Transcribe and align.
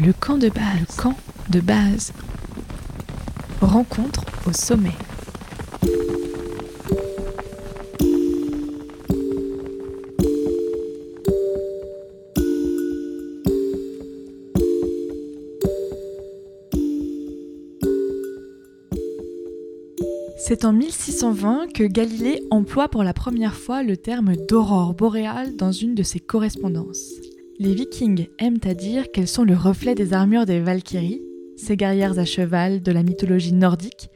Le 0.00 0.12
camp 0.12 0.38
de 0.38 0.48
base. 0.48 0.80
Le 0.80 1.02
camp 1.02 1.14
de 1.50 1.60
base. 1.60 2.12
Rencontre 3.60 4.24
au 4.46 4.52
sommet. 4.52 4.90
C'est 20.38 20.64
en 20.64 20.72
1620 20.72 21.72
que 21.72 21.84
Galilée 21.84 22.42
emploie 22.50 22.88
pour 22.88 23.04
la 23.04 23.14
première 23.14 23.54
fois 23.54 23.84
le 23.84 23.96
terme 23.96 24.34
d'aurore 24.48 24.94
boréale 24.94 25.54
dans 25.56 25.72
une 25.72 25.94
de 25.94 26.02
ses 26.02 26.20
correspondances. 26.20 27.14
Les 27.60 27.72
Vikings 27.72 28.26
aiment 28.40 28.58
à 28.64 28.74
dire 28.74 29.12
qu'elles 29.12 29.28
sont 29.28 29.44
le 29.44 29.54
reflet 29.54 29.94
des 29.94 30.12
armures 30.12 30.44
des 30.44 30.58
Valkyries, 30.58 31.22
ces 31.56 31.76
guerrières 31.76 32.18
à 32.18 32.24
cheval 32.24 32.82
de 32.82 32.90
la 32.90 33.04
mythologie 33.04 33.52
nordique 33.52 34.10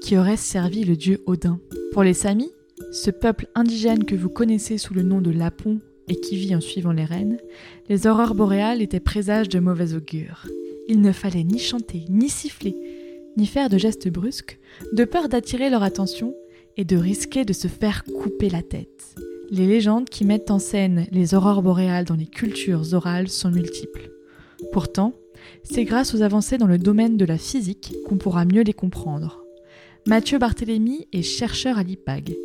qui 0.00 0.16
auraient 0.16 0.38
servi 0.38 0.84
le 0.84 0.96
dieu 0.96 1.22
Odin. 1.26 1.60
Pour 1.92 2.02
les 2.02 2.14
Samis, 2.14 2.50
ce 2.90 3.10
peuple 3.10 3.46
indigène 3.54 4.04
que 4.04 4.14
vous 4.14 4.30
connaissez 4.30 4.78
sous 4.78 4.94
le 4.94 5.02
nom 5.02 5.20
de 5.20 5.30
Lapon 5.30 5.80
et 6.08 6.16
qui 6.16 6.36
vit 6.36 6.56
en 6.56 6.62
suivant 6.62 6.92
les 6.92 7.04
reines, 7.04 7.36
les 7.90 8.06
aurores 8.06 8.34
boréales 8.34 8.80
étaient 8.80 9.00
présages 9.00 9.50
de 9.50 9.58
mauvais 9.58 9.92
augure. 9.92 10.46
Il 10.88 11.02
ne 11.02 11.12
fallait 11.12 11.44
ni 11.44 11.58
chanter, 11.58 12.04
ni 12.08 12.30
siffler, 12.30 12.74
ni 13.36 13.44
faire 13.44 13.68
de 13.68 13.76
gestes 13.76 14.08
brusques, 14.08 14.58
de 14.94 15.04
peur 15.04 15.28
d'attirer 15.28 15.68
leur 15.68 15.82
attention 15.82 16.34
et 16.78 16.86
de 16.86 16.96
risquer 16.96 17.44
de 17.44 17.52
se 17.52 17.68
faire 17.68 18.02
couper 18.04 18.48
la 18.48 18.62
tête. 18.62 19.14
Les 19.50 19.66
légendes 19.66 20.10
qui 20.10 20.26
mettent 20.26 20.50
en 20.50 20.58
scène 20.58 21.06
les 21.10 21.34
aurores 21.34 21.62
boréales 21.62 22.04
dans 22.04 22.16
les 22.16 22.26
cultures 22.26 22.92
orales 22.92 23.28
sont 23.28 23.50
multiples. 23.50 24.10
Pourtant, 24.72 25.14
c'est 25.62 25.84
grâce 25.84 26.14
aux 26.14 26.20
avancées 26.20 26.58
dans 26.58 26.66
le 26.66 26.78
domaine 26.78 27.16
de 27.16 27.24
la 27.24 27.38
physique 27.38 27.94
qu'on 28.06 28.18
pourra 28.18 28.44
mieux 28.44 28.62
les 28.62 28.74
comprendre. 28.74 29.42
Mathieu 30.06 30.38
Barthélémy 30.38 31.06
est 31.12 31.22
chercheur 31.22 31.78
à 31.78 31.82
l'IPAG. 31.82 32.36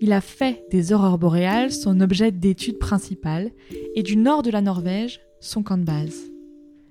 Il 0.00 0.12
a 0.12 0.22
fait 0.22 0.64
des 0.70 0.92
aurores 0.92 1.18
boréales 1.18 1.72
son 1.72 2.00
objet 2.00 2.32
d'étude 2.32 2.78
principal 2.78 3.50
et 3.94 4.02
du 4.02 4.16
nord 4.16 4.42
de 4.42 4.50
la 4.50 4.62
Norvège 4.62 5.20
son 5.40 5.62
camp 5.62 5.78
de 5.78 5.84
base. 5.84 6.30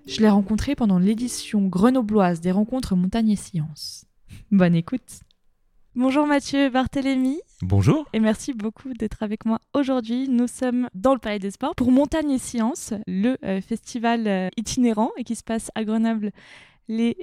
Je 0.06 0.22
l'ai 0.22 0.30
rencontré 0.30 0.76
pendant 0.76 1.00
l'édition 1.00 1.68
grenobloise 1.68 2.40
des 2.40 2.52
rencontres 2.52 2.96
montagne 2.96 3.32
et 3.32 3.36
sciences. 3.36 4.06
Bonne 4.52 4.76
écoute. 4.76 5.22
Bonjour 5.98 6.28
Mathieu 6.28 6.70
Barthélémy. 6.70 7.40
Bonjour. 7.62 8.06
Et 8.12 8.20
merci 8.20 8.52
beaucoup 8.52 8.94
d'être 8.94 9.24
avec 9.24 9.46
moi 9.46 9.62
aujourd'hui. 9.74 10.28
Nous 10.28 10.48
sommes 10.48 10.90
dans 10.94 11.14
le 11.14 11.20
Palais 11.20 11.40
des 11.40 11.52
Sports 11.52 11.74
pour 11.74 11.90
Montagne 11.90 12.32
et 12.32 12.38
Sciences, 12.38 12.94
le 13.08 13.38
euh, 13.46 13.62
festival 13.62 14.28
euh, 14.28 14.50
itinérant 14.58 15.12
et 15.16 15.24
qui 15.24 15.38
se 15.38 15.44
passe 15.44 15.72
à 15.74 15.86
Grenoble 15.86 16.32
les 16.90 17.16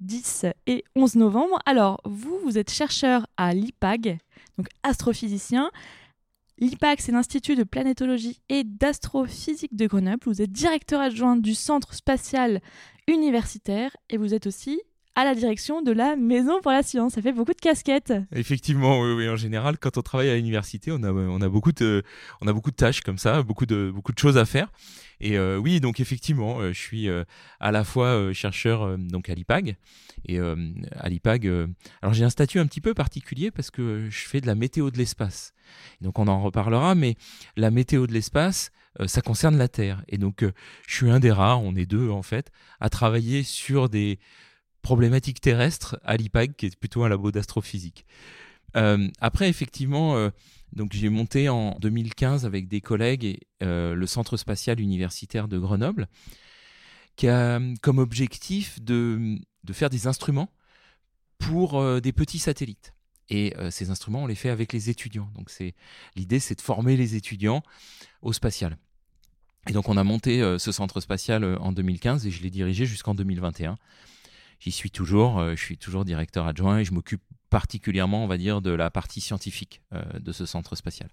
10 0.00 0.44
euh, 0.46 0.50
et 0.66 0.82
11 0.96 1.14
novembre. 1.14 1.60
Alors, 1.64 2.00
vous, 2.04 2.40
vous 2.42 2.58
êtes 2.58 2.72
chercheur 2.72 3.24
à 3.36 3.54
l'IPAG, 3.54 4.18
donc 4.56 4.66
astrophysicien. 4.82 5.70
L'IPAG, 6.58 6.98
c'est 6.98 7.12
l'Institut 7.12 7.54
de 7.54 7.62
planétologie 7.62 8.40
et 8.48 8.64
d'astrophysique 8.64 9.76
de 9.76 9.86
Grenoble. 9.86 10.24
Vous 10.24 10.42
êtes 10.42 10.50
directeur 10.50 11.00
adjoint 11.00 11.36
du 11.36 11.54
Centre 11.54 11.94
spatial 11.94 12.62
universitaire 13.06 13.96
et 14.10 14.16
vous 14.16 14.34
êtes 14.34 14.48
aussi 14.48 14.80
à 15.18 15.24
la 15.24 15.34
direction 15.34 15.82
de 15.82 15.90
la 15.90 16.14
Maison 16.14 16.60
pour 16.62 16.70
la 16.70 16.84
Science. 16.84 17.14
Ça 17.14 17.22
fait 17.22 17.32
beaucoup 17.32 17.52
de 17.52 17.60
casquettes. 17.60 18.12
Effectivement, 18.32 19.00
oui, 19.00 19.28
en 19.28 19.34
général, 19.34 19.76
quand 19.76 19.98
on 19.98 20.02
travaille 20.02 20.30
à 20.30 20.36
l'université, 20.36 20.92
on 20.92 21.02
a, 21.02 21.10
on, 21.10 21.40
a 21.40 21.48
beaucoup 21.48 21.72
de, 21.72 22.04
on 22.40 22.46
a 22.46 22.52
beaucoup 22.52 22.70
de 22.70 22.76
tâches 22.76 23.00
comme 23.00 23.18
ça, 23.18 23.42
beaucoup 23.42 23.66
de, 23.66 23.90
beaucoup 23.92 24.12
de 24.12 24.18
choses 24.18 24.38
à 24.38 24.44
faire. 24.44 24.70
Et 25.20 25.36
euh, 25.36 25.56
oui, 25.58 25.80
donc 25.80 25.98
effectivement, 25.98 26.60
euh, 26.60 26.72
je 26.72 26.78
suis 26.78 27.08
euh, 27.08 27.24
à 27.58 27.72
la 27.72 27.82
fois 27.82 28.32
chercheur 28.32 28.96
donc 28.96 29.28
à 29.28 29.34
l'IPAG 29.34 29.74
et 30.24 30.38
à 30.38 31.08
l'IPAG. 31.08 31.46
alors 32.00 32.14
j'ai 32.14 32.24
un 32.24 32.30
statut 32.30 32.60
un 32.60 32.66
petit 32.66 32.80
peu 32.80 32.94
particulier 32.94 33.50
parce 33.50 33.72
que 33.72 34.06
je 34.08 34.28
fais 34.28 34.40
de 34.40 34.46
la 34.46 34.54
météo 34.54 34.92
de 34.92 34.98
l'espace. 34.98 35.52
Donc 36.00 36.20
on 36.20 36.28
en 36.28 36.40
reparlera, 36.40 36.94
mais 36.94 37.16
la 37.56 37.72
météo 37.72 38.06
de 38.06 38.12
l'espace, 38.12 38.70
ça 39.06 39.20
concerne 39.20 39.58
la 39.58 39.68
Terre. 39.68 40.04
Et 40.08 40.18
donc 40.18 40.44
je 40.86 40.94
suis 40.94 41.10
un 41.10 41.18
des 41.18 41.32
rares, 41.32 41.62
on 41.62 41.74
est 41.74 41.86
deux 41.86 42.08
en 42.08 42.22
fait, 42.22 42.52
à 42.80 42.88
travailler 42.88 43.42
sur 43.42 43.88
des 43.88 44.20
problématique 44.82 45.40
terrestre 45.40 45.98
à 46.04 46.16
l'IPAG, 46.16 46.54
qui 46.56 46.66
est 46.66 46.76
plutôt 46.76 47.04
un 47.04 47.08
labo 47.08 47.30
d'astrophysique. 47.30 48.06
Euh, 48.76 49.08
après, 49.20 49.48
effectivement, 49.48 50.16
euh, 50.16 50.30
donc 50.72 50.92
j'ai 50.92 51.08
monté 51.08 51.48
en 51.48 51.76
2015 51.80 52.44
avec 52.44 52.68
des 52.68 52.80
collègues 52.80 53.40
euh, 53.62 53.94
le 53.94 54.06
Centre 54.06 54.36
spatial 54.36 54.80
universitaire 54.80 55.48
de 55.48 55.58
Grenoble, 55.58 56.08
qui 57.16 57.28
a 57.28 57.60
comme 57.82 57.98
objectif 57.98 58.80
de, 58.82 59.38
de 59.64 59.72
faire 59.72 59.90
des 59.90 60.06
instruments 60.06 60.50
pour 61.38 62.00
des 62.00 62.12
petits 62.12 62.38
satellites. 62.38 62.94
Et 63.28 63.54
ces 63.70 63.90
instruments, 63.90 64.24
on 64.24 64.26
les 64.26 64.34
fait 64.34 64.48
avec 64.48 64.72
les 64.72 64.90
étudiants. 64.90 65.30
Donc 65.36 65.50
c'est 65.50 65.74
l'idée, 66.16 66.40
c'est 66.40 66.56
de 66.56 66.60
former 66.60 66.96
les 66.96 67.14
étudiants 67.14 67.62
au 68.22 68.32
spatial. 68.32 68.76
Et 69.68 69.72
donc 69.72 69.88
on 69.88 69.96
a 69.96 70.04
monté 70.04 70.40
ce 70.58 70.72
centre 70.72 71.00
spatial 71.00 71.44
en 71.60 71.72
2015 71.72 72.26
et 72.26 72.30
je 72.30 72.42
l'ai 72.42 72.50
dirigé 72.50 72.86
jusqu'en 72.86 73.14
2021 73.14 73.76
j'y 74.58 74.72
suis 74.72 74.90
toujours. 74.90 75.38
Euh, 75.38 75.54
je 75.56 75.62
suis 75.62 75.78
toujours 75.78 76.04
directeur 76.04 76.46
adjoint 76.46 76.78
et 76.78 76.84
je 76.84 76.92
m'occupe 76.92 77.22
particulièrement, 77.50 78.24
on 78.24 78.26
va 78.26 78.36
dire, 78.36 78.60
de 78.60 78.70
la 78.70 78.90
partie 78.90 79.20
scientifique 79.20 79.80
euh, 79.92 80.02
de 80.18 80.32
ce 80.32 80.46
centre 80.46 80.76
spatial. 80.76 81.08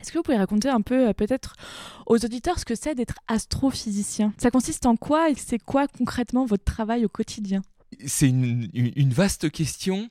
Est-ce 0.00 0.12
que 0.12 0.18
vous 0.18 0.22
pouvez 0.22 0.36
raconter 0.36 0.68
un 0.68 0.80
peu, 0.80 1.08
euh, 1.08 1.12
peut-être, 1.12 1.54
aux 2.06 2.16
auditeurs 2.16 2.58
ce 2.58 2.64
que 2.64 2.74
c'est 2.74 2.94
d'être 2.94 3.16
astrophysicien? 3.28 4.32
Ça 4.38 4.50
consiste 4.50 4.86
en 4.86 4.96
quoi 4.96 5.30
et 5.30 5.34
c'est 5.34 5.58
quoi 5.58 5.86
concrètement 5.86 6.46
votre 6.46 6.64
travail 6.64 7.04
au 7.04 7.08
quotidien? 7.08 7.62
C'est 8.04 8.28
une, 8.28 9.12
vaste 9.12 9.50
question 9.50 10.10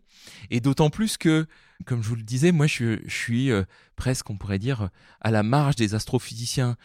et 0.50 0.62
d'autant 0.62 0.90
plus 0.90 1.16
que, 1.16 1.46
comme 1.86 2.02
je 2.02 2.10
vous 2.10 2.16
le 2.16 2.24
disais, 2.24 2.52
moi 2.52 2.66
je, 2.66 2.98
suis 3.08 3.52
presque, 3.96 4.32
on 4.32 4.36
pourrait 4.36 4.58
dire, 4.58 4.90
à 5.22 5.30
la 5.30 5.44
marge 5.44 5.76
des 5.76 5.94
astrophysiciens. 5.94 6.76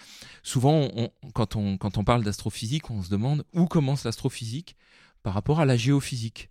Souvent, 0.42 0.91
quand, 1.32 1.56
on, 1.56 1.78
quand 1.78 1.97
on 1.97 2.04
parle 2.04 2.24
d'astrophysique, 2.24 2.91
on 2.91 3.03
se 3.03 3.09
demande 3.09 3.42
où 3.54 3.64
commence 3.64 4.04
l'astrophysique 4.04 4.76
par 5.22 5.34
rapport 5.34 5.60
à 5.60 5.65
la 5.65 5.77
géophysique. 5.77 6.50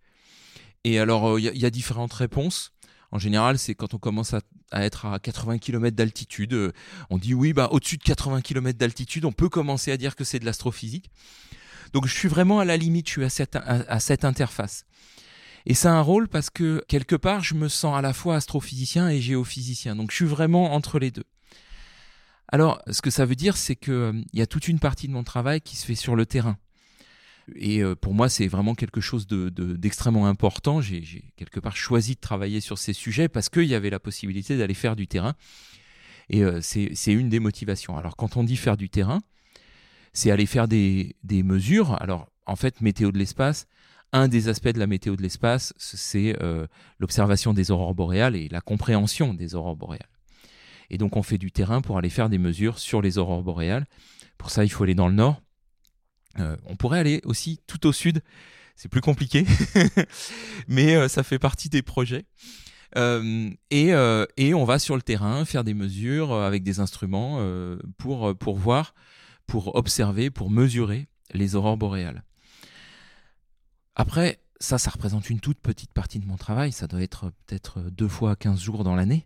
Et 0.84 1.00
alors, 1.00 1.40
il 1.40 1.48
euh, 1.48 1.54
y, 1.54 1.66
a 1.66 1.70
différentes 1.70 2.14
réponses. 2.14 2.74
En 3.12 3.20
général, 3.20 3.58
c'est 3.59 3.76
quand 3.76 3.94
on 3.94 3.98
commence 3.98 4.34
à, 4.34 4.42
être 4.72 5.06
à 5.06 5.20
80 5.20 5.59
km 5.59 5.96
d'altitude, 5.96 6.54
euh, 6.54 6.72
on 7.09 7.18
dit 7.18 7.34
oui, 7.34 7.54
bah, 7.54 7.70
au-dessus 7.72 7.98
de 7.98 8.04
80 8.04 8.42
km 8.42 8.78
d'altitude, 8.78 9.26
on 9.26 9.32
peut 9.32 9.50
commencer 9.50 9.92
à 9.92 9.98
dire 9.98 10.16
que 10.16 10.24
c'est 10.24 10.40
de 10.40 10.46
l'astrophysique. 10.46 11.12
Donc 11.94 12.08
je 12.08 12.16
suis 12.16 12.30
vraiment 12.30 12.59
à 12.59 12.66
la 12.66 12.78
limite, 12.78 13.08
je 13.08 13.12
suis 13.12 13.24
à 13.26 13.30
cette, 14.00 14.26
interface. 14.26 14.86
Et 15.66 15.74
c'est 15.74 15.90
un 15.90 16.02
rôle 16.02 16.30
parce 16.30 16.50
que 16.50 16.84
quelque 16.88 17.18
part, 17.18 17.44
je 17.44 17.53
me 17.53 17.68
sens 17.68 17.98
à 17.98 18.02
la 18.02 18.14
fois 18.14 18.36
astrophysicien 18.38 19.09
et 19.09 19.20
géophysicien. 19.20 19.96
Donc 19.96 20.12
je 20.12 20.16
suis 20.16 20.26
vraiment 20.26 20.74
entre 20.74 21.00
les 21.00 21.12
deux. 21.12 21.26
Alors, 22.48 22.82
ce 22.90 23.02
que 23.02 23.09
ça 23.09 23.26
veut 23.26 23.36
dire, 23.36 23.58
c'est 23.58 23.76
qu'il 23.76 23.94
euh, 23.94 24.22
y 24.34 24.42
a 24.42 24.48
toute 24.48 24.68
une 24.68 24.80
partie 24.80 25.08
de 25.08 25.14
mon 25.14 25.24
travail 25.24 25.62
qui 25.62 25.76
se 25.76 25.86
fait 25.86 25.96
sur 25.96 26.16
le 26.16 26.26
terrain. 26.26 26.58
Et 27.56 27.82
euh, 27.82 27.96
pour 27.96 28.14
moi, 28.14 28.30
c'est 28.30 28.48
vraiment 28.48 28.76
quelque 28.76 29.02
chose 29.02 29.28
d'extrêmement 29.28 30.28
important. 30.28 30.82
J'ai 30.82 31.34
quelque 31.36 31.60
part 31.60 31.76
choisi 31.76 32.16
de 32.16 32.20
travailler 32.20 32.62
sur 32.62 32.78
ces 32.78 32.94
sujets 32.94 33.28
parce 33.28 33.50
qu'il 33.50 33.66
y 33.66 33.76
avait 33.76 33.90
la 33.90 34.00
possibilité 34.00 34.58
d'aller 34.58 34.74
faire 34.74 34.96
du 34.96 35.08
terrain. 35.08 35.36
Et 36.30 36.44
euh, 36.44 36.62
c'est 36.62 37.12
une 37.12 37.30
des 37.30 37.40
motivations. 37.40 37.98
Alors 37.98 38.16
quand 38.16 38.38
on 38.38 38.44
dit 38.44 38.58
faire 38.58 38.78
du 38.78 38.90
terrain, 38.90 39.22
c'est 40.14 40.32
aller 40.32 40.46
faire 40.46 40.68
des, 40.68 41.16
mesures. 41.30 42.02
Alors 42.02 42.30
en 42.46 42.56
fait, 42.56 42.82
météo 42.82 43.12
de 43.12 43.18
l'espace, 43.18 43.68
un 44.14 44.28
des 44.28 44.48
aspects 44.48 44.70
de 44.70 44.80
la 44.80 44.88
météo 44.88 45.16
de 45.16 45.22
l'espace, 45.22 45.74
c'est 45.78 46.36
euh, 46.42 46.68
l'observation 47.00 47.54
des 47.54 47.72
aurores 47.72 47.96
boréales 47.96 48.36
et 48.36 48.50
la 48.50 48.62
compréhension 48.62 49.34
des 49.34 49.56
aurores 49.56 49.76
boréales. 49.76 50.10
Et 50.90 50.98
donc 50.98 51.16
on 51.16 51.24
fait 51.24 51.38
du 51.38 51.52
terrain 51.52 51.82
pour 51.82 51.98
aller 51.98 52.10
faire 52.10 52.30
des 52.30 52.38
mesures 52.38 52.80
sur 52.80 53.02
les 53.02 53.18
aurores 53.18 53.44
boréales. 53.44 53.86
Pour 54.38 54.50
ça, 54.50 54.64
il 54.64 54.70
faut 54.70 54.84
aller 54.84 54.96
dans 54.96 55.08
le 55.08 55.14
nord. 55.14 55.42
Euh, 56.40 56.56
on 56.66 56.76
pourrait 56.76 57.00
aller 57.00 57.22
aussi 57.26 57.59
tout 57.67 57.85
au 57.88 57.91
sud, 57.91 58.22
c'est 58.76 58.90
plus 58.90 59.02
compliqué, 59.02 59.46
mais 60.67 60.96
euh, 60.96 61.08
ça 61.08 61.23
fait 61.23 61.40
partie 61.40 61.70
des 61.70 61.82
projets. 61.82 62.26
Euh, 62.97 63.50
et, 63.70 64.53
on 64.53 64.66
va 64.66 64.79
sur 64.79 64.96
le 64.96 65.02
terrain 65.02 65.46
faire 65.46 65.64
des 65.64 65.73
mesures 65.73 66.34
avec 66.34 66.64
des 66.64 66.79
instruments 66.79 67.40
pour, 67.97 68.38
pour 68.38 68.58
voir, 68.58 68.94
pour 69.47 69.76
observer, 69.76 70.29
pour 70.29 70.50
mesurer 70.50 71.08
les 71.34 71.56
aurores 71.56 71.78
boréales. 71.78 72.23
Après, 73.96 74.41
ça, 74.59 74.78
ça 74.78 74.91
représente 74.91 75.29
une 75.29 75.40
toute 75.40 75.59
petite 75.59 75.94
partie 75.94 76.20
de 76.20 76.26
mon 76.26 76.38
travail. 76.38 76.72
Ça 76.72 76.88
doit 76.88 77.02
être 77.02 77.32
peut-être 77.46 77.82
deux 77.91 78.08
fois 78.08 78.35
15 78.35 78.59
jours 78.59 78.84
dans 78.84 78.96
l'année. 78.96 79.26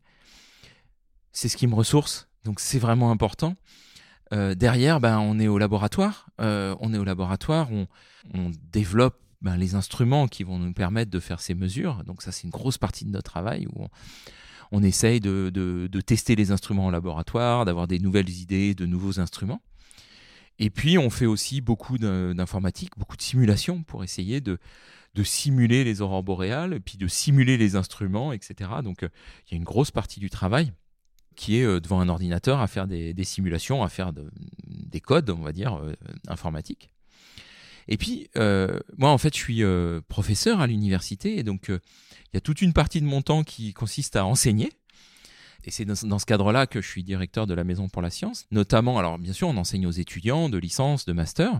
C'est 1.32 1.50
ce 1.50 1.58
qui 1.58 1.68
me 1.68 1.76
ressource. 1.76 2.28
Donc 2.46 2.60
c'est 2.60 2.80
vraiment 2.80 3.12
important. 3.12 3.56
Euh, 4.36 4.54
derrière, 4.54 5.00
ben, 5.00 5.20
on 5.20 5.40
est 5.40 5.48
au 5.48 5.58
laboratoire. 5.58 6.28
Euh, 6.42 6.76
on 6.82 6.94
est 6.94 6.98
au 6.98 7.04
laboratoire, 7.04 7.70
on, 7.72 7.88
développe 8.72 9.18
ben, 9.42 9.56
les 9.56 9.76
instruments 9.76 10.28
qui 10.28 10.44
vont 10.44 10.60
nous 10.60 10.74
permettre 10.74 11.10
de 11.10 11.20
faire 11.20 11.40
ces 11.40 11.56
mesures. 11.56 12.04
Donc 12.04 12.22
ça, 12.22 12.32
c'est 12.32 12.44
une 12.44 12.50
grosse 12.50 12.78
partie 12.78 13.06
de 13.06 13.12
notre 13.12 13.32
travail 13.32 13.68
où 13.74 13.88
on, 14.72 14.84
essaye 14.84 15.20
de, 15.22 16.02
tester 16.06 16.36
les 16.36 16.52
instruments 16.52 16.88
au 16.88 16.92
laboratoire, 16.92 17.64
d'avoir 17.64 17.88
des 17.88 18.00
nouvelles 18.00 18.30
idées, 18.30 18.76
de 18.76 18.86
nouveaux 18.86 19.20
instruments. 19.20 19.62
Et 20.58 20.70
puis 20.70 20.98
on 20.98 21.10
fait 21.10 21.26
aussi 21.26 21.62
beaucoup 21.62 21.98
d'informatique, 21.98 22.92
beaucoup 22.98 23.18
de 23.18 23.22
simulations 23.22 23.84
pour 23.84 24.04
essayer 24.04 24.42
de, 24.42 24.58
de 25.14 25.24
simuler 25.24 25.84
les 25.84 26.02
aurores 26.02 26.24
boréales, 26.24 26.80
puis 26.82 26.98
de 26.98 27.08
simuler 27.08 27.58
les 27.58 27.76
instruments, 27.76 28.34
etc. 28.34 28.70
Donc 28.84 29.04
euh, 29.04 29.10
il 29.48 29.52
y 29.52 29.56
a 29.56 29.58
une 29.58 29.66
grosse 29.66 29.92
partie 29.92 30.20
du 30.20 30.30
travail 30.30 30.72
qui 31.36 31.58
est 31.58 31.64
euh, 31.64 31.80
devant 31.80 32.00
un 32.00 32.10
ordinateur 32.10 32.60
à 32.60 32.68
faire 32.68 32.88
des, 32.88 33.14
simulations, 33.24 33.84
à 33.84 33.90
faire 33.90 34.14
des 34.14 35.02
codes, 35.02 35.30
on 35.30 35.42
va 35.42 35.52
dire, 35.52 35.76
euh, 35.76 35.94
informatiques. 36.28 36.92
Et 37.88 37.98
puis, 37.98 38.30
moi, 38.98 39.12
en 39.12 39.18
fait, 39.20 39.36
je 39.36 39.40
suis 39.40 39.62
professeur 40.08 40.60
à 40.60 40.66
l'université, 40.66 41.38
et 41.38 41.44
donc 41.44 41.68
il 41.70 42.34
y 42.34 42.38
a 42.38 42.42
toute 42.42 42.64
une 42.64 42.74
partie 42.74 43.00
de 43.00 43.06
mon 43.06 43.22
temps 43.22 43.44
qui 43.44 43.74
consiste 43.74 44.16
à 44.16 44.26
enseigner. 44.26 44.72
Et 45.66 45.72
c'est 45.72 45.86
dans, 45.86 46.20
ce 46.20 46.26
cadre-là 46.26 46.68
que 46.68 46.80
je 46.80 46.88
suis 46.88 47.04
directeur 47.04 47.48
de 47.48 47.54
la 47.54 47.64
Maison 47.64 47.90
pour 47.90 48.02
la 48.02 48.12
Science. 48.12 48.46
Notamment, 48.52 49.00
alors 49.00 49.18
bien 49.18 49.34
sûr, 49.34 49.48
on 49.48 49.58
enseigne 49.58 49.88
aux 49.88 49.92
étudiants 49.92 50.48
de 50.48 50.58
licence, 50.58 51.06
de 51.06 51.14
master, 51.14 51.60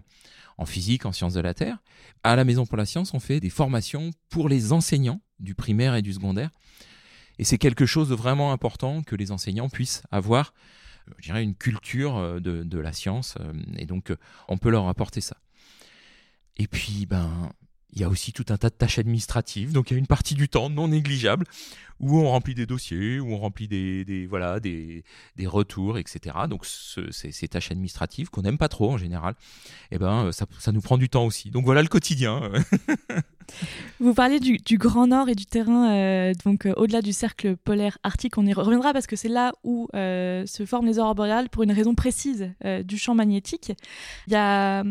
en 0.58 0.66
physique, 0.66 1.06
en 1.06 1.12
sciences 1.12 1.34
de 1.34 1.42
la 1.42 1.54
Terre. 1.54 1.80
À 2.24 2.36
la 2.36 2.44
Maison 2.44 2.66
pour 2.66 2.78
la 2.78 2.86
Science, 2.86 3.14
on 3.14 3.20
fait 3.20 3.40
des 3.40 3.50
formations 3.50 4.12
pour 4.30 4.48
les 4.48 4.74
enseignants 4.74 5.22
du 5.40 5.56
primaire 5.56 5.96
et 5.96 6.04
du 6.04 6.14
secondaire. 6.14 6.52
Et 7.40 7.44
c'est 7.44 7.58
quelque 7.58 7.86
chose 7.86 8.10
de 8.10 8.16
vraiment 8.16 8.52
important 8.52 9.04
que 9.04 9.16
les 9.16 9.32
enseignants 9.32 9.70
puissent 9.70 10.04
avoir, 10.12 10.54
euh, 11.08 11.14
je 11.20 11.26
dirais, 11.26 11.44
une 11.44 11.56
culture 11.56 12.18
euh, 12.18 12.40
de, 12.40 12.80
la 12.80 12.94
science. 12.94 13.36
Euh, 13.40 13.54
et 13.78 13.86
donc, 13.86 14.14
on 14.48 14.58
peut 14.58 14.70
leur 14.70 14.88
apporter 14.88 15.22
ça. 15.22 15.38
Et 16.58 16.68
puis, 16.68 17.06
ben, 17.06 17.52
il 17.96 18.02
y 18.02 18.04
a 18.04 18.10
aussi 18.10 18.34
tout 18.34 18.46
un 18.50 18.58
tas 18.58 18.70
de 18.70 18.76
tâches 18.76 19.00
administratives, 19.00 19.72
donc 19.72 19.90
il 19.90 19.94
y 19.94 19.96
a 19.96 20.00
une 20.00 20.08
partie 20.08 20.36
du 20.36 20.50
temps 20.50 20.70
non 20.70 20.90
négligeable 20.90 21.46
où 22.02 22.20
on 22.20 22.30
remplit 22.30 22.54
des 22.54 22.66
dossiers, 22.66 23.22
où 23.22 23.32
on 23.32 23.38
remplit 23.38 23.70
des, 23.70 24.28
voilà, 24.30 24.60
des, 24.60 25.04
retours, 25.46 25.98
etc. 25.98 26.36
Donc 26.50 26.66
ces, 26.66 27.48
tâches 27.48 27.72
administratives 27.72 28.30
qu'on 28.30 28.42
n'aime 28.42 28.58
pas 28.58 28.68
trop 28.68 28.92
en 28.92 28.98
général, 28.98 29.36
eh 29.92 29.98
ben, 29.98 30.32
ça, 30.32 30.72
nous 30.74 30.82
prend 30.82 30.98
du 30.98 31.08
temps 31.08 31.26
aussi. 31.26 31.52
Donc 31.52 31.64
voilà 31.64 31.82
le 31.82 31.88
quotidien. 31.88 32.52
Vous 34.00 34.14
parlez 34.14 34.40
du, 34.40 34.78
Grand 34.78 35.08
Nord 35.08 35.30
et 35.30 35.36
du 35.36 35.46
terrain, 35.46 35.92
euh, 35.92 36.34
donc 36.44 36.66
euh, 36.66 36.74
au-delà 36.76 37.02
du 37.02 37.14
cercle 37.14 37.56
polaire 37.56 37.98
arctique, 38.04 38.38
on 38.38 38.46
y 38.46 38.54
reviendra 38.54 38.94
parce 38.94 39.08
que 39.08 39.16
c'est 39.16 39.30
là 39.30 39.54
où 39.64 39.88
euh, 39.96 40.46
se 40.46 40.66
forment 40.66 40.88
les 40.88 41.00
aurores 41.00 41.16
boréales 41.16 41.50
pour 41.50 41.64
une 41.64 41.72
raison 41.72 41.96
précise 41.96 42.52
du 42.84 42.98
champ 42.98 43.16
magnétique. 43.16 43.74
Il 44.28 44.34
y 44.34 44.36
a 44.36 44.84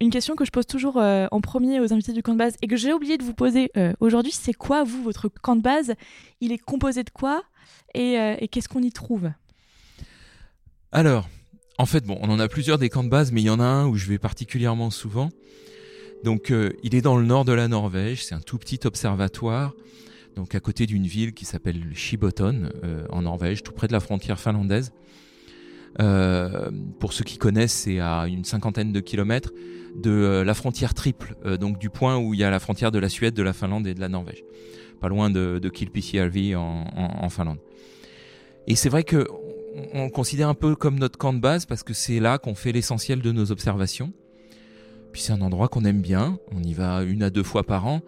une 0.00 0.10
question 0.10 0.36
que 0.36 0.44
je 0.44 0.50
pose 0.50 0.66
toujours 0.66 0.96
en 0.96 1.40
premier 1.40 1.80
aux 1.80 1.92
invités 1.92 2.12
du 2.12 2.22
camp 2.22 2.32
de 2.32 2.38
base 2.38 2.56
et 2.62 2.66
que 2.66 2.76
j'ai 2.76 2.92
oublié 2.92 3.18
de 3.18 3.24
vous 3.24 3.34
poser 3.34 3.70
aujourd'hui, 4.00 4.32
c'est 4.32 4.52
quoi 4.52 4.84
vous, 4.84 5.02
votre 5.02 5.28
camp 5.28 5.56
de 5.56 5.62
base? 5.62 5.94
Il 6.40 6.52
est 6.52 6.58
composé 6.58 7.04
de 7.04 7.10
quoi? 7.10 7.42
Et, 7.94 8.14
et 8.14 8.48
qu'est-ce 8.48 8.68
qu'on 8.68 8.82
y 8.82 8.92
trouve? 8.92 9.30
Alors, 10.92 11.28
en 11.78 11.86
fait, 11.86 12.04
bon, 12.04 12.18
on 12.20 12.30
en 12.30 12.38
a 12.38 12.48
plusieurs 12.48 12.78
des 12.78 12.88
camps 12.90 13.04
de 13.04 13.08
base, 13.08 13.32
mais 13.32 13.40
il 13.40 13.46
y 13.46 13.50
en 13.50 13.60
a 13.60 13.64
un 13.64 13.86
où 13.86 13.96
je 13.96 14.06
vais 14.06 14.18
particulièrement 14.18 14.90
souvent. 14.90 15.30
Donc 16.24 16.50
euh, 16.50 16.70
il 16.82 16.94
est 16.94 17.00
dans 17.00 17.16
le 17.16 17.24
nord 17.24 17.44
de 17.44 17.52
la 17.52 17.68
Norvège, 17.68 18.24
c'est 18.24 18.34
un 18.34 18.40
tout 18.40 18.58
petit 18.58 18.80
observatoire, 18.84 19.74
donc 20.36 20.54
à 20.54 20.60
côté 20.60 20.86
d'une 20.86 21.06
ville 21.06 21.34
qui 21.34 21.44
s'appelle 21.44 21.82
Shibotton 21.94 22.70
euh, 22.84 23.04
en 23.10 23.22
Norvège, 23.22 23.62
tout 23.62 23.72
près 23.72 23.88
de 23.88 23.92
la 23.92 24.00
frontière 24.00 24.38
finlandaise. 24.38 24.92
Euh, 26.00 26.70
pour 27.00 27.12
ceux 27.12 27.24
qui 27.24 27.36
connaissent, 27.36 27.72
c'est 27.72 28.00
à 28.00 28.26
une 28.26 28.44
cinquantaine 28.44 28.92
de 28.92 29.00
kilomètres 29.00 29.50
de 29.94 30.42
la 30.46 30.54
frontière 30.54 30.94
triple, 30.94 31.36
donc 31.60 31.78
du 31.78 31.90
point 31.90 32.16
où 32.16 32.32
il 32.32 32.40
y 32.40 32.44
a 32.44 32.50
la 32.50 32.60
frontière 32.60 32.90
de 32.90 32.98
la 32.98 33.10
Suède, 33.10 33.34
de 33.34 33.42
la 33.42 33.52
Finlande 33.52 33.86
et 33.86 33.92
de 33.92 34.00
la 34.00 34.08
Norvège, 34.08 34.42
pas 35.02 35.08
loin 35.08 35.28
de, 35.28 35.58
de 35.60 35.68
Kilpisjärvi 35.68 36.56
en, 36.56 37.28
Finlande. 37.28 37.58
Et 38.66 38.74
c'est 38.74 38.88
vrai 38.88 39.04
que 39.04 39.28
on 39.92 40.08
considère 40.08 40.48
un 40.48 40.54
peu 40.54 40.76
comme 40.76 40.98
notre 40.98 41.18
camp 41.18 41.34
de 41.34 41.40
base 41.40 41.66
parce 41.66 41.82
que 41.82 41.92
c'est 41.92 42.20
là 42.20 42.38
qu'on 42.38 42.54
fait 42.54 42.72
l'essentiel 42.72 43.20
de 43.20 43.32
nos 43.32 43.52
observations. 43.52 44.14
Puis 45.12 45.22
c'est 45.22 45.32
un 45.32 45.40
endroit 45.40 45.68
qu'on 45.68 45.84
aime 45.84 46.00
bien, 46.00 46.38
on 46.52 46.62
y 46.62 46.72
va 46.72 47.02
une 47.02 47.22
à 47.22 47.30
deux 47.30 47.42
fois 47.42 47.64
par 47.64 47.86
an. 47.86 48.00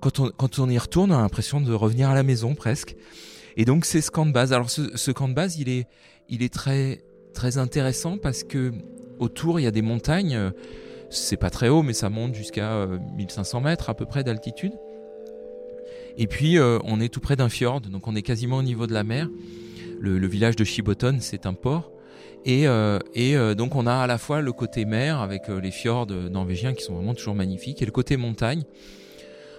Quand 0.00 0.58
on, 0.58 0.68
y 0.68 0.78
retourne, 0.78 1.10
on 1.10 1.16
a 1.16 1.22
l'impression 1.22 1.60
de 1.60 1.72
revenir 1.72 2.08
à 2.10 2.14
la 2.14 2.22
maison 2.22 2.54
presque. 2.54 2.94
Et 3.56 3.64
donc 3.64 3.84
c'est 3.84 4.00
ce 4.00 4.10
camp 4.10 4.26
de 4.26 4.32
base. 4.32 4.52
Alors 4.52 4.70
ce, 4.70 5.10
camp 5.10 5.28
de 5.28 5.34
base, 5.34 5.58
il 5.58 5.68
est, 5.68 6.52
très, 6.52 7.02
intéressant 7.56 8.16
parce 8.18 8.44
que 8.44 8.72
autour, 9.18 9.58
il 9.58 9.64
y 9.64 9.66
a 9.66 9.72
des 9.72 9.82
montagnes. 9.82 10.52
C'est 11.10 11.38
pas 11.38 11.50
très 11.50 11.68
haut, 11.68 11.82
mais 11.82 11.94
ça 11.94 12.10
monte 12.10 12.34
jusqu'à 12.34 12.86
1500 13.16 13.58
euh, 13.58 13.60
mètres 13.62 13.90
à 13.90 13.94
peu 13.94 14.04
près 14.04 14.22
d'altitude. 14.22 14.72
Et 16.18 16.26
puis 16.26 16.58
euh, 16.58 16.78
on 16.84 17.00
est 17.00 17.08
tout 17.08 17.20
près 17.20 17.36
d'un 17.36 17.48
fjord, 17.48 17.80
donc 17.80 18.06
on 18.06 18.14
est 18.14 18.22
quasiment 18.22 18.58
au 18.58 18.62
niveau 18.62 18.86
de 18.86 18.92
la 18.92 19.04
mer. 19.04 19.28
Le, 20.00 20.26
village 20.26 20.54
de 20.54 20.64
Shibotton, 20.64 21.18
c'est 21.20 21.46
un 21.46 21.54
port. 21.54 21.90
Et, 22.48 22.66
euh, 22.66 22.98
et 23.14 23.36
euh, 23.36 23.54
donc 23.54 23.76
on 23.76 23.86
a 23.86 23.92
à 23.92 24.06
la 24.06 24.16
fois 24.16 24.40
le 24.40 24.52
côté 24.54 24.86
mer 24.86 25.20
avec 25.20 25.50
euh, 25.50 25.60
les 25.60 25.70
fjords 25.70 26.06
norvégiens 26.06 26.72
qui 26.72 26.82
sont 26.82 26.94
vraiment 26.94 27.12
toujours 27.12 27.34
magnifiques 27.34 27.82
et 27.82 27.84
le 27.84 27.92
côté 27.92 28.16
montagne. 28.16 28.62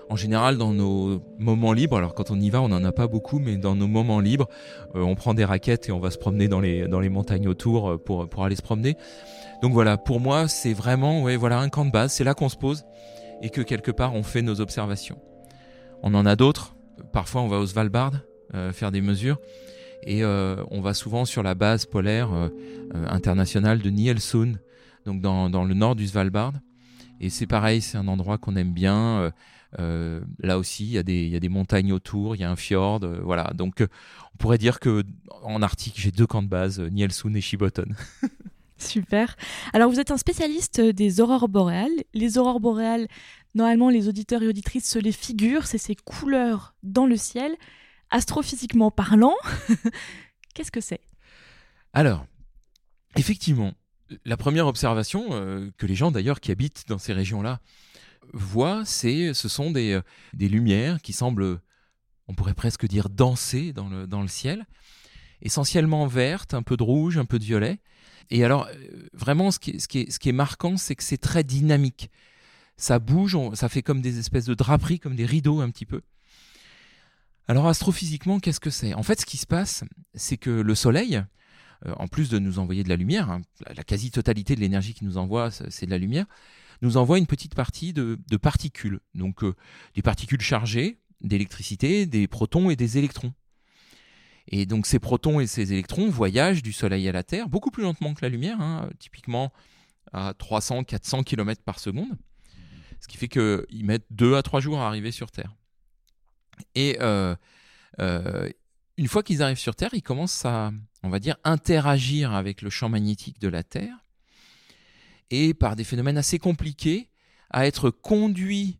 En 0.10 0.16
général, 0.16 0.58
dans 0.58 0.74
nos 0.74 1.22
moments 1.38 1.72
libres, 1.72 1.98
alors 1.98 2.16
quand 2.16 2.32
on 2.32 2.40
y 2.40 2.50
va, 2.50 2.64
on 2.64 2.70
n'en 2.70 2.84
a 2.84 2.92
pas 2.92 3.06
beaucoup, 3.06 3.38
mais 3.38 3.58
dans 3.58 3.76
nos 3.76 3.88
moments 3.88 4.20
libres, 4.20 4.50
on 4.96 5.14
prend 5.14 5.36
des 5.36 5.46
raquettes 5.46 5.88
et 5.88 5.92
on 5.92 6.00
va 6.00 6.10
se 6.10 6.18
promener 6.18 6.48
dans 6.48 6.60
les, 6.60 6.88
dans 6.88 7.00
les 7.00 7.10
montagnes 7.10 7.48
autour 7.48 8.02
pour, 8.04 8.28
pour 8.28 8.44
aller 8.44 8.56
se 8.56 8.64
promener. 8.64 8.98
Donc 9.62 9.74
voilà, 9.74 9.98
pour 9.98 10.20
moi, 10.20 10.48
c'est 10.48 10.74
vraiment 10.74 11.22
ouais, 11.22 11.36
voilà, 11.36 11.60
un 11.60 11.70
camp 11.70 11.86
de 11.86 11.92
base, 11.92 12.12
c'est 12.12 12.24
là 12.24 12.34
qu'on 12.34 12.50
se 12.50 12.58
pose 12.58 12.86
et 13.44 13.52
que 13.52 13.62
quelque 13.62 13.92
part 13.92 14.16
on 14.16 14.24
fait 14.24 14.42
nos 14.42 14.62
observations. 14.62 15.20
On 16.02 16.16
en 16.16 16.26
a 16.26 16.36
d'autres, 16.36 16.76
parfois 17.14 17.42
on 17.42 17.48
va 17.48 17.60
au 17.60 17.68
Svalbard 17.68 18.14
faire 18.72 18.92
des 18.92 19.02
mesures. 19.02 19.38
Et 20.04 20.24
euh, 20.24 20.64
on 20.72 20.82
va 20.82 20.94
souvent 20.94 21.26
sur 21.26 21.44
la 21.44 21.56
base 21.56 21.86
polaire 21.86 22.34
euh, 22.34 22.50
euh, 22.96 23.06
internationale 23.10 23.80
de 23.80 23.90
Nielsun, 23.90 24.54
donc 25.06 25.22
dans, 25.22 25.50
dans, 25.50 25.66
le 25.66 25.74
nord 25.74 25.96
du 25.96 26.08
Svalbard. 26.08 26.54
Et 27.20 27.30
c'est 27.30 27.48
pareil, 27.48 27.82
c'est 27.82 27.98
un 27.98 28.08
endroit 28.08 28.38
qu'on 28.38 28.56
aime 28.56 28.72
bien. 28.72 29.32
là 29.78 30.58
aussi, 30.58 30.86
il 30.86 30.92
y, 30.92 30.98
a 30.98 31.04
des, 31.04 31.28
y, 31.28 31.36
a 31.36 31.40
des 31.40 31.50
montagnes 31.50 31.92
autour, 31.92 32.36
il 32.36 32.40
y 32.40 32.46
a 32.46 32.50
un 32.50 32.56
fjord, 32.56 33.02
voilà. 33.24 33.52
Donc, 33.54 33.82
on 33.82 34.38
pourrait 34.38 34.58
dire 34.58 34.80
que 34.80 35.04
en 35.44 35.62
Arctique, 35.62 35.96
j'ai 35.98 36.12
deux 36.12 36.26
camps 36.26 36.42
de 36.42 36.48
base, 36.48 36.80
Nielsun 36.80 37.34
et 37.34 37.42
Shibotton. 37.42 37.90
Super. 38.78 39.36
Alors, 39.74 39.92
vous 39.92 40.00
êtes 40.00 40.12
un 40.12 40.18
spécialiste 40.18 40.80
des 40.80 41.20
aurores 41.20 41.50
boréales. 41.50 41.92
Les 42.14 42.38
aurores 42.38 42.62
boréales, 42.62 43.10
normalement, 43.54 43.90
les 43.90 44.08
auditeurs 44.08 44.42
et 44.42 44.48
auditrices 44.48 44.90
se 44.90 45.00
les 45.00 45.12
figurent, 45.12 45.68
c'est 45.68 45.78
ces 45.78 45.96
couleurs 45.96 46.74
dans 46.84 47.06
le 47.06 47.18
ciel 47.18 47.58
astrophysiquement 48.12 48.92
parlant, 48.92 49.36
qu'est-ce 50.54 50.72
que 50.72 50.82
c'est? 50.82 51.02
Alors, 51.94 52.26
effectivement, 53.16 53.74
la 54.26 54.38
première 54.38 54.68
observation 54.68 55.28
euh, 55.32 55.70
que 55.78 55.86
les 55.86 55.96
gens 55.96 56.12
d'ailleurs 56.12 56.40
qui 56.40 56.52
habitent 56.52 56.86
dans 56.88 56.98
ces 56.98 57.14
régions-là 57.14 57.60
voient, 58.34 58.84
c'est 58.86 59.34
ce 59.34 59.48
sont 59.48 59.72
des, 59.72 59.94
euh, 59.94 60.02
des, 60.34 60.50
lumières 60.50 61.02
qui 61.02 61.14
semblent, 61.14 61.60
on 62.28 62.34
pourrait 62.34 62.54
presque 62.54 62.88
dire, 62.88 63.10
danser 63.10 63.74
dans 63.74 63.90
le, 63.90 64.08
dans 64.08 64.22
le 64.22 64.28
ciel, 64.28 64.66
essentiellement 65.42 66.06
vertes, 66.08 66.54
un 66.54 66.64
peu 66.64 66.78
de 66.78 66.84
rouge, 66.84 67.18
un 67.18 67.26
peu 67.26 67.40
de 67.40 67.44
violet. 67.44 67.80
Et 68.30 68.44
alors, 68.44 68.68
euh, 68.68 69.08
vraiment, 69.14 69.52
ce 69.52 69.60
qui 69.60 69.80
ce 69.80 69.88
qui 69.88 70.00
est, 70.00 70.12
ce 70.12 70.20
qui 70.20 70.30
est 70.30 70.34
marquant, 70.34 70.78
c'est 70.78 70.96
que 70.96 71.04
c'est 71.04 71.18
très 71.18 71.44
dynamique. 71.44 72.10
Ça 72.78 73.00
bouge, 73.00 73.38
ça 73.56 73.68
fait 73.68 73.82
comme 73.82 74.02
des 74.02 74.20
espèces 74.20 74.46
de 74.46 74.54
draperies, 74.54 75.00
comme 75.00 75.16
des 75.16 75.26
rideaux 75.26 75.60
un 75.60 75.70
petit 75.70 75.86
peu. 75.86 76.02
Alors 77.50 77.66
astrophysiquement, 77.66 78.40
qu'est-ce 78.40 78.60
que 78.60 78.70
c'est? 78.70 78.94
En 78.94 79.02
fait, 79.02 79.22
ce 79.22 79.26
qui 79.26 79.38
se 79.38 79.48
passe, 79.48 79.84
c'est 80.14 80.38
que 80.38 80.52
le 80.52 80.76
Soleil, 80.76 81.24
euh, 81.88 81.94
en 81.98 82.08
plus 82.08 82.30
de 82.30 82.38
nous 82.38 82.60
envoyer 82.60 82.84
de 82.84 82.90
la 82.90 82.96
lumière, 82.96 83.32
hein, 83.32 83.42
la 83.76 83.84
quasi-totalité 83.84 84.56
de 84.56 84.60
l'énergie 84.60 84.94
qu'il 84.94 85.08
nous 85.08 85.18
envoie, 85.18 85.50
c'est 85.50 85.88
de 85.88 85.90
la 85.90 85.98
lumière, 85.98 86.28
nous 86.84 86.96
envoie 86.98 87.18
une 87.18 87.26
petite 87.26 87.56
partie 87.56 87.92
de, 87.92 88.20
particules. 88.40 89.00
Donc 89.16 89.44
euh, 89.44 89.56
des 89.96 90.04
particules 90.04 90.42
chargées 90.42 91.00
d'électricité, 91.22 92.06
des 92.06 92.28
protons 92.28 92.70
et 92.70 92.76
des 92.76 93.00
électrons. 93.00 93.34
Et 94.50 94.68
donc 94.68 94.86
ces 94.86 95.00
protons 95.00 95.40
et 95.40 95.48
ces 95.48 95.74
électrons 95.74 96.08
voyagent 96.08 96.62
du 96.62 96.72
Soleil 96.72 97.10
à 97.10 97.12
la 97.12 97.24
Terre 97.24 97.50
beaucoup 97.50 97.72
plus 97.72 97.82
lentement 97.82 98.14
que 98.14 98.24
la 98.24 98.30
lumière, 98.30 98.62
hein, 98.62 98.92
typiquement 99.00 99.52
à 100.14 100.34
300-400 100.34 101.24
km 101.24 101.64
par 101.64 101.80
seconde, 101.80 102.16
ce 103.02 103.08
qui 103.08 103.18
fait 103.18 103.28
qu'ils 103.28 103.86
mettent 103.86 104.06
2 104.12 104.36
à 104.36 104.44
3 104.44 104.60
jours 104.60 104.80
à 104.80 104.86
arriver 104.86 105.10
sur 105.10 105.32
Terre. 105.32 105.56
Et 106.76 106.98
euh, 107.02 107.36
euh, 108.00 108.50
une 108.98 109.08
fois 109.08 109.24
qu'ils 109.24 109.42
arrivent 109.42 109.60
sur 109.60 109.76
Terre, 109.76 109.90
ils 109.94 110.04
commencent 110.04 110.46
à, 110.46 110.72
on 111.04 111.10
va 111.10 111.20
dire, 111.20 111.38
interagir 111.44 112.34
avec 112.34 112.62
le 112.62 112.70
champ 112.70 112.90
magnétique 112.90 113.40
de 113.40 113.48
la 113.48 113.64
Terre 113.64 114.06
et 115.32 115.54
par 115.54 115.76
des 115.76 115.84
phénomènes 115.84 116.18
assez 116.18 116.40
compliqués 116.40 117.10
à 117.52 117.66
être 117.66 117.90
conduits 117.90 118.80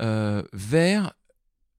euh, 0.00 0.42
vers, 0.52 1.12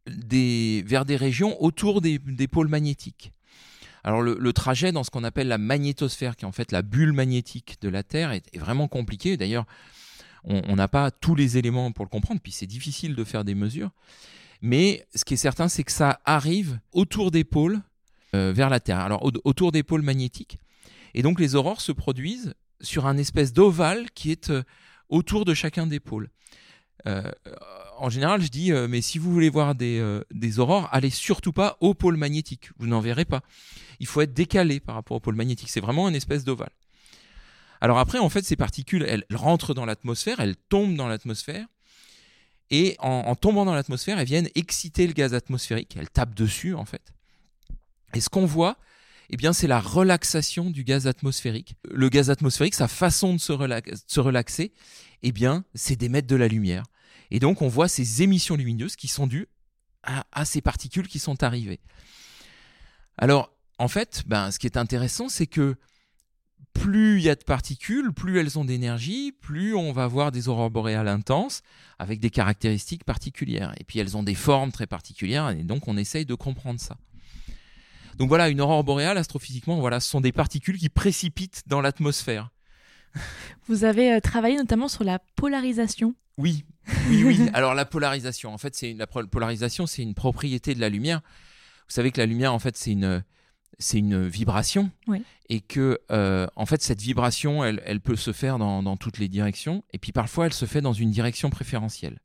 des, 0.08 0.84
vers 0.86 1.06
des 1.06 1.16
régions 1.16 1.62
autour 1.62 2.02
des, 2.02 2.20
pôles 2.52 2.68
magnétiques. 2.68 3.32
Alors 4.04 4.22
le, 4.22 4.54
trajet 4.54 4.92
dans 4.92 5.04
ce 5.04 5.10
qu'on 5.10 5.24
appelle 5.24 5.48
la 5.48 5.58
magnétosphère, 5.58 6.36
qui 6.36 6.46
est 6.46 6.48
en 6.48 6.54
fait 6.54 6.72
la 6.72 6.82
bulle 6.82 7.12
magnétique 7.12 7.78
de 7.82 7.90
la 7.90 8.04
Terre, 8.04 8.32
est, 8.32 8.46
est 8.54 8.60
vraiment 8.60 8.88
compliqué. 8.88 9.36
D'ailleurs, 9.36 9.66
on 10.44 10.78
n'a 10.78 10.88
pas 10.88 11.12
tous 11.12 11.36
les 11.36 11.58
éléments 11.58 11.92
pour 11.92 12.06
le 12.06 12.10
comprendre, 12.10 12.40
puis 12.42 12.54
c'est 12.54 12.68
difficile 12.68 13.16
de 13.16 13.24
faire 13.26 13.44
des 13.44 13.56
mesures. 13.56 13.92
Mais 14.62 15.06
ce 15.16 15.26
qui 15.26 15.36
est 15.36 15.38
certain, 15.38 15.68
c'est 15.68 15.84
que 15.84 15.92
ça 15.92 16.20
arrive 16.26 16.80
autour 16.92 17.32
des 17.32 17.44
pôles 17.44 17.82
euh, 18.36 18.52
vers 18.54 18.70
la 18.70 18.80
Terre. 18.80 19.00
Alors 19.00 19.24
autour 19.44 19.72
des 19.72 19.84
pôles 19.84 20.02
magnétiques. 20.02 20.58
Et 21.14 21.22
donc 21.22 21.40
les 21.40 21.56
aurores 21.56 21.82
se 21.82 21.92
produisent 21.92 22.54
sur 22.82 23.06
un 23.08 23.18
espèce 23.18 23.54
d'ovale 23.54 24.12
qui 24.12 24.32
est 24.32 24.52
autour 25.10 25.46
de 25.46 25.54
chacun 25.54 25.88
des 25.88 26.00
pôles. 26.00 26.30
en 27.06 28.10
général, 28.10 28.42
je 28.42 28.50
dis, 28.50 28.72
mais 28.72 29.02
si 29.02 29.18
vous 29.18 29.32
voulez 29.32 29.50
voir 29.50 29.74
des, 29.74 30.22
des 30.32 30.60
aurores, 30.60 30.90
allez 30.92 31.10
surtout 31.10 31.54
pas 31.54 31.78
au 31.80 31.94
pôle 31.94 32.18
magnétique. 32.18 32.70
Vous 32.78 32.88
n'en 32.88 33.00
verrez 33.00 33.26
pas. 33.26 33.42
Il 34.00 34.06
faut 34.06 34.22
être 34.22 34.34
décalé 34.34 34.80
par 34.80 34.96
rapport 34.96 35.18
au 35.18 35.20
pôle 35.20 35.36
magnétique. 35.36 35.70
C'est 35.70 35.80
vraiment 35.80 36.08
une 36.08 36.16
espèce 36.16 36.44
d'ovale. 36.44 36.70
Alors 37.82 38.00
après, 38.00 38.20
en 38.20 38.30
fait, 38.30 38.44
ces 38.44 38.56
particules, 38.56 39.06
elles 39.08 39.26
rentrent 39.34 39.74
dans 39.74 39.86
l'atmosphère, 39.86 40.40
elles 40.40 40.56
tombent 40.56 40.96
dans 40.96 41.08
l'atmosphère, 41.08 41.68
et 42.70 42.96
en, 43.00 43.36
tombant 43.36 43.66
dans 43.66 43.74
l'atmosphère, 43.74 44.20
elles 44.20 44.28
viennent 44.28 44.50
exciter 44.56 45.08
le 45.08 45.14
gaz 45.14 45.34
atmosphérique, 45.34 45.96
elles 45.98 46.10
tapent 46.10 46.36
dessus, 46.36 46.74
en 46.74 46.86
fait. 46.86 47.14
Et 48.14 48.20
ce 48.20 48.30
qu'on 48.30 48.46
voit, 48.46 48.78
eh 49.30 49.38
bien, 49.38 49.54
c'est 49.54 49.68
la 49.68 49.80
relaxation 49.80 50.70
du 50.70 50.84
gaz 50.84 51.08
atmosphérique. 51.08 51.76
Le 51.90 52.10
gaz 52.10 52.30
atmosphérique, 52.30 52.76
sa 52.76 52.88
façon 52.88 53.34
de 53.34 53.40
se, 53.40 53.52
relaxer, 54.20 54.74
eh 55.24 55.32
bien, 55.32 55.64
c'est 55.76 55.96
d'émettre 55.96 56.28
de 56.28 56.36
la 56.36 56.48
lumière. 56.48 56.84
Et 57.32 57.40
donc, 57.40 57.62
on 57.62 57.68
voit 57.68 57.88
ces 57.88 58.22
émissions 58.22 58.56
lumineuses 58.56 58.96
qui 58.96 59.08
sont 59.08 59.28
dues 59.28 59.48
à, 60.04 60.46
ces 60.46 60.62
particules 60.62 61.08
qui 61.08 61.20
sont 61.20 61.44
arrivées. 61.44 61.82
Alors, 63.18 63.52
en 63.78 63.90
fait, 63.90 64.24
ben, 64.26 64.52
ce 64.52 64.60
qui 64.60 64.68
est 64.68 64.78
intéressant, 64.78 65.28
c'est 65.28 65.48
que 65.48 65.76
plus 66.78 67.18
il 67.18 67.24
y 67.24 67.30
a 67.30 67.36
de 67.36 67.44
particules, 67.44 68.14
plus 68.14 68.40
elles 68.40 68.58
ont 68.58 68.66
d'énergie, 68.66 69.32
plus 69.32 69.76
on 69.76 69.92
va 69.92 70.04
avoir 70.04 70.32
des 70.32 70.48
aurores 70.48 70.70
boréales 70.70 71.08
intenses 71.08 71.62
avec 72.00 72.20
des 72.20 72.30
caractéristiques 72.30 73.04
particulières. 73.04 73.74
Et 73.80 73.84
puis 73.84 74.00
elles 74.00 74.16
ont 74.16 74.24
des 74.24 74.36
formes 74.36 74.72
très 74.72 74.88
particulières 74.88 75.50
et 75.50 75.64
donc 75.64 75.88
on 75.88 75.98
essaye 75.98 76.26
de 76.26 76.36
comprendre 76.36 76.80
ça. 76.80 76.98
Donc 78.18 78.30
voilà, 78.30 78.50
une 78.50 78.62
aurore 78.62 78.84
boréale, 78.84 79.18
astrophysiquement, 79.18 79.80
voilà, 79.80 80.00
ce 80.00 80.10
sont 80.10 80.22
des 80.22 80.32
particules 80.32 80.78
qui 80.78 80.90
précipitent 80.90 81.64
dans 81.68 81.82
l'atmosphère. 81.82 82.50
Vous 83.68 83.84
avez 83.84 84.14
euh, 84.14 84.20
travaillé 84.20 84.58
notamment 84.58 84.88
sur 84.88 85.04
la 85.04 85.20
polarisation. 85.36 86.16
Oui, 86.38 86.66
oui, 87.10 87.24
oui. 87.24 87.50
Alors 87.54 87.74
la 87.74 87.86
polarisation, 87.86 88.54
en 88.54 88.58
fait, 88.58 88.76
c'est 88.76 88.94
la 88.94 89.08
polarisation, 89.08 89.86
c'est 89.86 90.02
une 90.02 90.14
propriété 90.14 90.74
de 90.74 90.80
la 90.80 90.90
lumière. 90.90 91.22
Vous 91.88 91.94
savez 91.94 92.12
que 92.12 92.20
la 92.20 92.26
lumière, 92.26 92.54
en 92.54 92.60
fait, 92.60 92.76
c'est 92.76 92.92
une 92.92 93.24
c'est 93.80 94.00
une 94.00 94.28
vibration. 94.28 94.92
Et 95.50 95.62
que 95.62 96.00
euh, 96.12 96.48
en 96.56 96.66
fait 96.66 96.82
cette 96.82 97.02
vibration 97.02 97.64
elle, 97.64 98.02
peut 98.02 98.16
se 98.16 98.34
faire 98.34 98.58
dans, 98.58 98.98
toutes 98.98 99.18
les 99.18 99.28
directions. 99.28 99.84
Et 99.94 100.00
puis 100.00 100.12
parfois 100.12 100.48
elle 100.48 100.54
se 100.54 100.66
fait 100.66 100.82
dans 100.82 100.94
une 100.94 101.12
direction 101.12 101.50
préférentielle. 101.50 102.20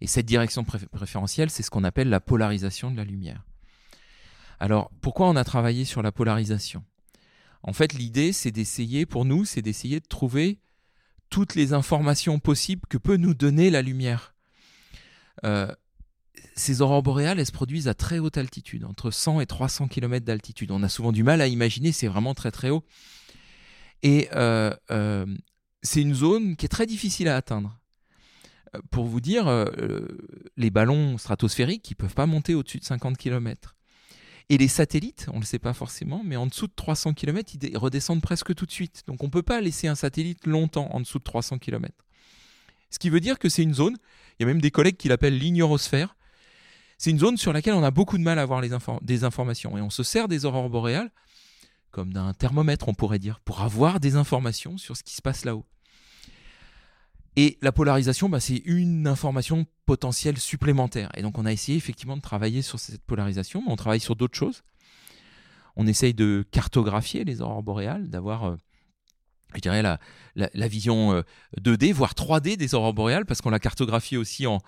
Et 0.00 0.06
cette 0.06 0.26
direction 0.26 0.64
préférentielle 0.64 1.50
c'est 1.50 1.62
ce 1.62 1.70
qu'on 1.70 1.84
appelle 1.84 2.08
la 2.08 2.20
polarisation 2.20 2.90
de 2.90 2.96
la 2.96 3.04
lumière. 3.04 3.44
Alors 4.58 4.90
pourquoi 5.00 5.28
on 5.28 5.36
a 5.36 5.44
travaillé 5.44 5.84
sur 5.84 6.02
la 6.02 6.12
polarisation? 6.12 6.84
En 7.62 7.72
fait 7.72 7.92
l'idée 7.92 8.32
c'est 8.32 8.50
d'essayer 8.50 9.06
pour 9.06 9.24
nous 9.24 9.44
c'est 9.44 9.62
d'essayer 9.62 10.00
de 10.00 10.06
trouver 10.06 10.58
toutes 11.30 11.54
les 11.54 11.72
informations 11.72 12.38
possibles 12.38 12.82
que 12.88 12.98
peut 12.98 13.16
nous 13.16 13.34
donner 13.34 13.70
la 13.70 13.82
lumière. 13.82 14.34
Euh, 15.44 15.72
ces 16.56 16.80
aurores 16.80 17.02
boréales, 17.02 17.38
elles 17.38 17.46
se 17.46 17.52
produisent 17.52 17.88
à 17.88 17.94
très 17.94 18.18
haute 18.18 18.38
altitude, 18.38 18.84
entre 18.84 19.10
100 19.10 19.40
et 19.40 19.46
300 19.46 19.88
km 19.88 20.24
d'altitude. 20.24 20.70
On 20.70 20.82
a 20.82 20.88
souvent 20.88 21.12
du 21.12 21.22
mal 21.22 21.40
à 21.40 21.46
imaginer, 21.46 21.92
c'est 21.92 22.08
vraiment 22.08 22.34
très 22.34 22.50
très 22.50 22.70
haut. 22.70 22.82
Et 24.02 24.28
euh, 24.34 24.74
euh, 24.90 25.26
c'est 25.82 26.00
une 26.00 26.14
zone 26.14 26.56
qui 26.56 26.64
est 26.64 26.70
très 26.70 26.86
difficile 26.86 27.28
à 27.28 27.36
atteindre. 27.36 27.78
Euh, 28.74 28.80
pour 28.90 29.04
vous 29.04 29.20
dire, 29.20 29.66
les 30.56 30.70
ballons 30.70 31.18
stratosphériques, 31.18 31.90
ils 31.90 31.94
ne 31.94 32.06
peuvent 32.06 32.14
pas 32.14 32.26
monter 32.26 32.54
au-dessus 32.54 32.78
de 32.78 32.84
50 32.84 33.18
km. 33.18 33.74
Et 34.48 34.58
les 34.58 34.68
satellites, 34.68 35.26
on 35.32 35.36
ne 35.36 35.40
le 35.40 35.46
sait 35.46 35.58
pas 35.58 35.74
forcément, 35.74 36.22
mais 36.24 36.36
en 36.36 36.46
dessous 36.46 36.68
de 36.68 36.72
300 36.74 37.14
km, 37.14 37.52
ils 37.60 37.76
redescendent 37.76 38.22
presque 38.22 38.54
tout 38.54 38.64
de 38.64 38.70
suite. 38.70 39.02
Donc 39.06 39.22
on 39.22 39.26
ne 39.26 39.30
peut 39.30 39.42
pas 39.42 39.60
laisser 39.60 39.88
un 39.88 39.96
satellite 39.96 40.46
longtemps 40.46 40.88
en 40.92 41.00
dessous 41.00 41.18
de 41.18 41.24
300 41.24 41.58
km. 41.58 41.92
Ce 42.90 42.98
qui 42.98 43.10
veut 43.10 43.20
dire 43.20 43.38
que 43.38 43.48
c'est 43.48 43.62
une 43.62 43.74
zone, 43.74 43.96
il 44.38 44.42
y 44.42 44.44
a 44.44 44.46
même 44.46 44.60
des 44.60 44.70
collègues 44.70 44.96
qui 44.96 45.08
l'appellent 45.08 45.36
l'ignorosphère, 45.36 46.15
c'est 46.98 47.10
une 47.10 47.18
zone 47.18 47.36
sur 47.36 47.52
laquelle 47.52 47.74
on 47.74 47.82
a 47.82 47.90
beaucoup 47.90 48.18
de 48.18 48.22
mal 48.22 48.38
à 48.38 48.42
avoir 48.42 48.60
des 49.02 49.24
informations. 49.24 49.76
Et 49.76 49.80
on 49.80 49.90
se 49.90 50.02
sert 50.02 50.28
des 50.28 50.44
aurores 50.44 50.70
boréales 50.70 51.10
comme 51.96 52.12
d'un 52.12 52.34
thermomètre, 52.34 52.88
on 52.88 52.94
pourrait 52.94 53.18
dire, 53.18 53.40
pour 53.40 53.62
avoir 53.62 54.00
des 54.00 54.16
informations 54.16 54.76
sur 54.76 54.98
ce 54.98 55.02
qui 55.02 55.14
se 55.14 55.22
passe 55.22 55.46
là-haut. 55.46 55.64
Et 57.36 57.56
la 57.62 57.72
polarisation, 57.72 58.28
bah, 58.28 58.38
c'est 58.38 58.62
une 58.66 59.06
information 59.06 59.64
potentielle 59.86 60.36
supplémentaire. 60.36 61.10
Et 61.16 61.22
donc 61.22 61.38
on 61.38 61.46
a 61.46 61.52
essayé 61.52 61.78
effectivement 61.78 62.18
de 62.18 62.20
travailler 62.20 62.60
sur 62.60 62.78
cette 62.78 63.02
polarisation, 63.02 63.62
mais 63.64 63.72
on 63.72 63.76
travaille 63.76 64.00
sur 64.00 64.14
d'autres 64.14 64.36
choses. 64.36 64.62
On 65.74 65.86
essaye 65.86 66.12
de 66.12 66.44
cartographier 66.50 67.24
les 67.24 67.40
aurores 67.40 67.62
boréales, 67.62 68.10
d'avoir, 68.10 68.44
euh, 68.44 68.56
je 69.54 69.60
dirais, 69.60 69.82
la, 69.82 70.68
vision 70.68 71.24
2D, 71.58 71.90
euh, 71.90 71.94
voire 71.94 72.12
3D 72.12 72.58
des 72.58 72.74
aurores 72.74 72.92
boréales, 72.92 73.24
parce 73.24 73.40
qu'on 73.40 73.48
la 73.48 73.58
cartographie 73.58 74.18
aussi 74.18 74.46
en 74.46 74.60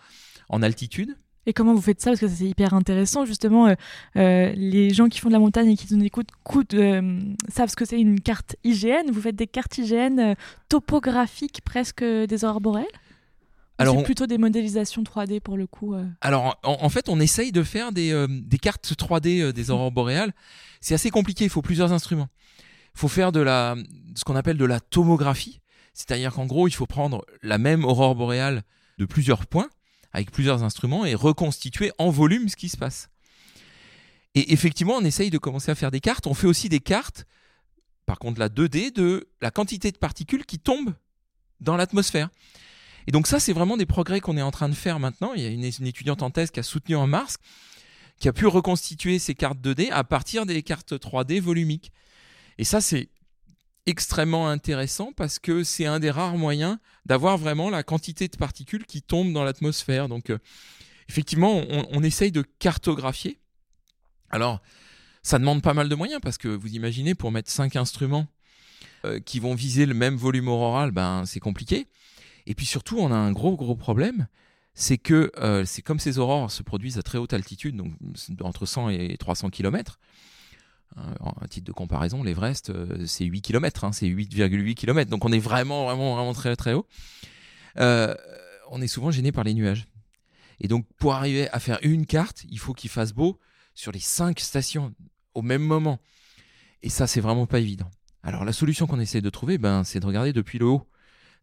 altitude. 0.63 1.15
Et 1.49 1.55
comment 1.55 1.73
vous 1.73 1.81
faites 1.81 2.03
ça? 2.03 2.11
Parce 2.11 2.21
que 2.21 2.29
c'est 2.29 2.45
hyper 2.45 2.75
intéressant, 2.75 3.25
justement. 3.25 3.69
Euh, 3.69 3.75
euh, 4.17 4.53
les 4.55 4.93
gens 4.93 5.09
qui 5.09 5.19
font 5.19 5.29
de 5.29 5.33
la 5.33 5.39
montagne 5.39 5.71
et 5.71 5.77
qui 5.77 5.95
nous 5.95 6.05
écoutent 6.05 6.75
euh, 6.75 7.23
savent 7.49 7.71
ce 7.71 7.75
que 7.75 7.87
c'est 7.87 7.99
une 7.99 8.21
carte 8.21 8.57
IGN. 8.65 9.11
Vous 9.11 9.23
faites 9.23 9.35
des 9.35 9.47
cartes 9.47 9.79
IGN 9.79 10.35
topographiques 10.69 11.63
presque 11.65 12.05
des 12.05 12.45
aurores 12.45 12.61
boréales 12.61 12.87
alors, 13.81 13.95
c'est 13.95 14.03
plutôt 14.03 14.27
des 14.27 14.39
modélisations 14.39 15.05
3D 15.05 15.39
pour 15.39 15.57
le 15.57 15.69
coup. 15.69 15.95
Alors, 16.21 16.59
en, 16.65 16.89
fait, 16.89 17.09
on 17.09 17.21
essaye 17.21 17.53
de 17.53 17.63
faire 17.63 17.93
des, 17.93 18.27
des 18.29 18.59
cartes 18.59 18.93
3D 18.93 19.53
des 19.53 19.71
aurores 19.71 19.93
boréales. 19.93 20.33
C'est 20.81 20.95
assez 20.95 21.11
compliqué, 21.11 21.45
il 21.45 21.51
faut 21.51 21.63
plusieurs 21.63 21.93
instruments. 21.93 22.27
Il 22.97 22.99
faut 22.99 23.07
faire 23.07 23.31
de 23.31 23.39
la, 23.39 23.77
ce 24.17 24.25
qu'on 24.25 24.35
appelle 24.35 24.57
de 24.57 24.65
la 24.65 24.81
tomographie. 24.81 25.61
C'est-à-dire 25.95 26.33
qu'en 26.33 26.47
gros, 26.47 26.67
il 26.67 26.73
faut 26.73 26.87
prendre 26.87 27.25
la 27.45 27.59
même 27.59 27.85
aurore 27.85 28.17
boréale 28.17 28.65
de 28.99 29.05
plusieurs 29.05 29.47
points 29.47 29.69
avec 30.13 30.31
plusieurs 30.31 30.63
instruments 30.63 31.05
et 31.05 31.15
reconstituer 31.15 31.93
en 31.99 32.11
volume 32.11 32.49
ce 32.49 32.57
qui 32.57 32.69
se 32.69 32.77
passe. 32.77 33.11
Et 34.35 34.53
effectivement, 34.53 34.95
on 34.97 35.05
essaye 35.05 35.31
de 35.31 35.39
commencer 35.39 35.71
à 35.71 35.75
faire 35.75 35.91
des 35.91 36.01
cartes. 36.01 36.27
On 36.27 36.35
fait 36.35 36.47
aussi 36.47 36.69
des 36.69 36.81
cartes, 36.81 37.27
par 38.07 38.19
contre 38.19 38.39
la 38.39 38.49
2D, 38.49 38.93
de 38.93 39.29
la 39.41 39.51
quantité 39.51 39.91
de 39.91 39.99
particules 39.99 40.45
qui 40.45 40.59
tombent 40.59 40.95
dans 41.61 41.77
l'atmosphère. 41.77 42.29
Et 43.07 43.11
donc 43.11 43.27
ça, 43.27 43.41
c'est 43.41 43.53
vraiment 43.53 43.77
des 43.77 43.87
progrès 43.87 44.21
qu'on 44.21 44.37
est 44.37 44.43
en 44.43 44.51
train 44.51 44.69
de 44.69 44.75
faire 44.75 45.01
maintenant. 45.01 45.33
Il 45.35 45.43
y 45.43 45.47
a 45.47 45.49
une, 45.49 45.65
étudiante 45.65 46.23
en 46.23 46.31
thèse 46.31 46.51
qui 46.51 46.61
a 46.61 46.63
soutenu 46.63 46.95
en 46.95 47.07
mars, 47.07 47.39
qui 48.21 48.29
a 48.29 48.33
pu 48.33 48.47
reconstituer 48.47 49.19
ces 49.19 49.35
cartes 49.35 49.59
2D 49.59 49.91
à 49.91 50.05
partir 50.05 50.45
des 50.45 50.63
cartes 50.63 50.93
3D 50.93 51.41
volumiques. 51.41 51.91
Et 52.59 52.65
ça, 52.65 52.81
c'est 52.81 53.09
extrêmement 53.89 54.49
intéressant 54.49 55.13
parce 55.17 55.39
que 55.39 55.65
c'est 55.65 55.87
un 55.87 55.99
des 55.99 56.11
rares 56.11 56.37
moyens 56.37 56.77
d'avoir 57.07 57.39
vraiment 57.39 57.71
la 57.71 57.83
quantité 57.83 58.29
de 58.29 58.37
particules 58.37 58.85
qui 58.85 59.01
tombent 59.01 59.33
dans 59.33 59.45
l'atmosphère. 59.45 60.09
Donc, 60.09 60.29
euh, 60.29 60.39
effectivement, 61.09 61.63
on, 61.71 62.03
essaye 62.03 62.31
de 62.31 62.45
cartographier. 62.59 63.39
Alors, 64.29 64.61
ça 65.23 65.39
demande 65.39 65.63
pas 65.63 65.73
mal 65.73 65.89
de 65.89 65.95
moyens 65.95 66.21
parce 66.23 66.37
que 66.37 66.49
vous 66.49 66.75
imaginez, 66.75 67.15
pour 67.15 67.33
mettre 67.33 67.51
cinq 67.51 67.77
instruments 67.77 68.27
euh, 69.07 69.21
qui 69.21 69.41
vont 69.41 69.55
viser 69.55 69.87
le 69.87 69.95
même 69.95 70.17
volume 70.17 70.49
auroral, 70.49 70.91
ben, 70.91 71.25
c'est 71.25 71.41
compliqué. 71.41 71.89
Et 72.47 72.55
puis 72.55 72.67
surtout, 72.67 72.99
on 72.99 73.11
a 73.11 73.17
un 73.17 73.33
gros, 73.33 73.57
gros 73.57 73.75
problème. 73.75 74.29
C'est 74.75 74.99
que 74.99 75.33
euh, 75.39 75.65
c'est 75.65 75.83
comme 75.83 75.99
ces 75.99 76.19
aurores 76.19 76.53
se 76.53 76.63
produisent 76.63 76.99
à 76.99 77.03
très 77.03 77.19
haute 77.19 77.33
altitude, 77.33 77.75
donc 77.75 77.93
entre 78.43 78.65
100 78.65 78.91
et 78.91 79.17
300 79.17 79.51
km, 79.51 79.99
un 80.97 81.47
titre 81.49 81.67
de 81.67 81.73
comparaison, 81.73 82.23
l'Everest, 82.23 82.71
euh, 82.71 83.07
c'est 83.07 83.25
8 83.25 83.43
km, 83.43 83.85
hein, 83.85 83.93
c'est 83.93 84.07
8,8 84.07 84.75
km. 84.75 85.11
Donc 85.11 85.25
on 85.25 85.33
est 85.33 85.39
vraiment, 85.39 85.85
vraiment, 85.85 86.17
vraiment 86.17 86.33
très, 86.33 86.57
très 86.57 86.75
haut. 86.75 86.87
Euh, 87.79 88.15
on 88.71 88.81
est 88.83 88.89
souvent 88.89 89.11
gêné 89.11 89.33
par 89.33 89.45
les 89.45 89.55
nuages. 89.55 89.87
Et 90.61 90.69
donc 90.69 90.87
pour 90.99 91.15
arriver 91.15 91.49
à 91.51 91.61
faire 91.61 91.79
une 91.83 92.07
carte, 92.07 92.45
il 92.51 92.59
faut 92.59 92.75
qu'il 92.75 92.91
fasse 92.91 93.13
beau 93.13 93.39
sur 93.75 93.93
les 93.93 94.01
cinq 94.01 94.41
stations 94.41 94.95
au 95.35 95.43
même 95.43 95.63
moment. 95.63 96.01
Et 96.83 96.89
ça, 96.89 97.07
c'est 97.07 97.21
vraiment 97.21 97.47
pas 97.47 97.61
évident. 97.61 97.91
Alors 98.23 98.45
la 98.45 98.53
solution 98.53 98.87
qu'on 98.87 99.01
essaie 99.01 99.21
de 99.21 99.31
trouver, 99.31 99.59
ben, 99.59 99.85
c'est 99.85 100.01
de 100.01 100.07
regarder 100.07 100.33
depuis 100.33 100.59
le 100.59 100.67
haut, 100.67 100.89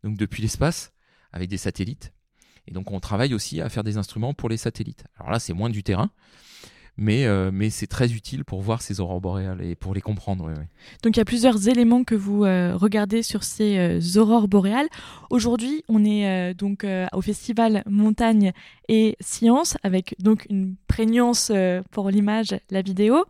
donc 0.03 0.17
depuis 0.17 0.41
l'espace, 0.41 0.91
avec 1.31 1.49
des 1.49 1.57
satellites. 1.57 2.13
Et 2.67 2.71
donc 2.71 2.91
on 2.91 2.99
travaille 2.99 3.33
aussi 3.33 3.61
à 3.61 3.69
faire 3.69 3.83
des 3.83 3.97
instruments 3.97 4.33
pour 4.33 4.49
les 4.49 4.57
satellites. 4.57 5.05
Alors 5.17 5.31
là, 5.31 5.39
c'est 5.39 5.53
moins 5.53 5.69
du 5.69 5.83
terrain 5.83 6.11
mais, 6.97 7.25
euh, 7.25 7.51
mais 7.53 7.69
c'est 7.69 7.87
très 7.87 8.13
utile 8.13 8.45
pour 8.45 8.61
voir 8.61 8.81
ces 8.81 8.99
aurores 8.99 9.21
boréales 9.21 9.61
et 9.61 9.75
pour 9.75 9.93
les 9.93 10.01
comprendre. 10.01 10.53
Donc 11.03 11.15
il 11.15 11.17
y 11.17 11.21
a 11.21 11.25
plusieurs 11.25 11.67
éléments 11.67 12.03
que 12.03 12.15
vous 12.15 12.45
euh, 12.45 12.75
regardez 12.75 13.21
sur 13.21 13.43
ces 13.43 13.77
euh, 13.77 14.19
aurores 14.19 14.47
boréales. 14.47 14.87
Aujourd'hui, 15.29 15.83
on 15.89 16.05
est 16.05 16.53
donc 16.53 16.85
au 17.13 17.21
festival 17.21 17.83
Montagne 17.87 18.53
et 18.87 19.17
Science 19.19 19.77
avec 19.83 20.15
donc 20.19 20.45
une 20.49 20.75
prégnance 20.87 21.51
pour 21.91 22.09
l'image, 22.09 22.55
la 22.69 22.81
vidéo. 22.81 23.25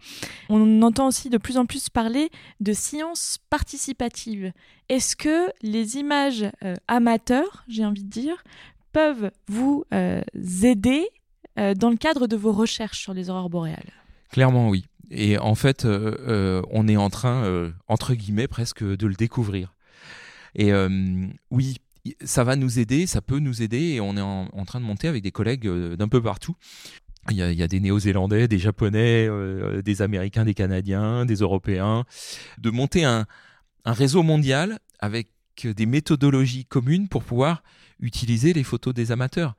On 0.49 0.81
entend 0.81 1.07
aussi 1.07 1.29
de 1.29 1.37
plus 1.37 1.57
en 1.57 1.65
plus 1.65 1.89
parler 1.89 2.29
de 2.59 2.73
science 2.73 3.39
participative. 3.49 4.51
Est-ce 4.89 5.15
que 5.15 5.49
les 5.61 5.97
images 5.97 6.45
amateurs, 6.87 7.63
j'ai 7.67 7.85
envie 7.85 8.03
de 8.03 8.09
dire, 8.09 8.43
peuvent 8.91 9.31
vous 9.47 9.85
aider 10.63 11.07
euh, 11.57 11.73
dans 11.73 11.89
le 11.89 11.97
cadre 11.97 12.27
de 12.27 12.35
vos 12.35 12.51
recherches 12.51 12.99
sur 12.99 13.13
les 13.13 13.29
aurores 13.29 13.49
boréales 13.49 13.93
Clairement, 14.31 14.69
oui. 14.69 14.85
Et 15.11 15.37
en 15.37 15.55
fait, 15.55 15.85
euh, 15.85 16.15
euh, 16.27 16.61
on 16.71 16.87
est 16.87 16.97
en 16.97 17.09
train, 17.09 17.71
entre 17.87 18.15
guillemets, 18.15 18.47
presque 18.47 18.83
de 18.83 19.07
le 19.07 19.13
découvrir. 19.13 19.73
Et 20.55 20.71
oui, 21.51 21.77
ça 22.23 22.43
va 22.43 22.55
nous 22.55 22.79
aider, 22.79 23.07
ça 23.07 23.21
peut 23.21 23.39
nous 23.39 23.61
aider, 23.61 23.93
et 23.93 24.01
on 24.01 24.15
est 24.17 24.21
en, 24.21 24.65
train 24.65 24.79
de 24.79 24.85
monter 24.85 25.07
avec 25.07 25.21
des 25.21 25.31
collègues 25.31 25.67
d'un 25.67 26.07
peu 26.07 26.21
partout. 26.21 26.55
Il 27.29 27.37
y, 27.37 27.41
a, 27.41 27.67
des 27.67 27.79
Néo-Zélandais, 27.79 28.47
des 28.47 28.59
Japonais, 28.59 29.27
des 29.83 30.01
Américains, 30.01 30.45
des 30.45 30.53
Canadiens, 30.53 31.25
des 31.25 31.35
Européens, 31.35 32.05
de 32.57 32.69
monter 32.69 33.03
un, 33.03 33.25
un 33.83 33.93
réseau 33.93 34.23
mondial 34.23 34.79
avec 34.99 35.27
des 35.63 35.85
méthodologies 35.85 36.65
communes 36.65 37.07
pour 37.07 37.23
pouvoir 37.23 37.63
utiliser 37.99 38.53
les 38.53 38.63
photos 38.63 38.93
des 38.93 39.11
amateurs 39.11 39.55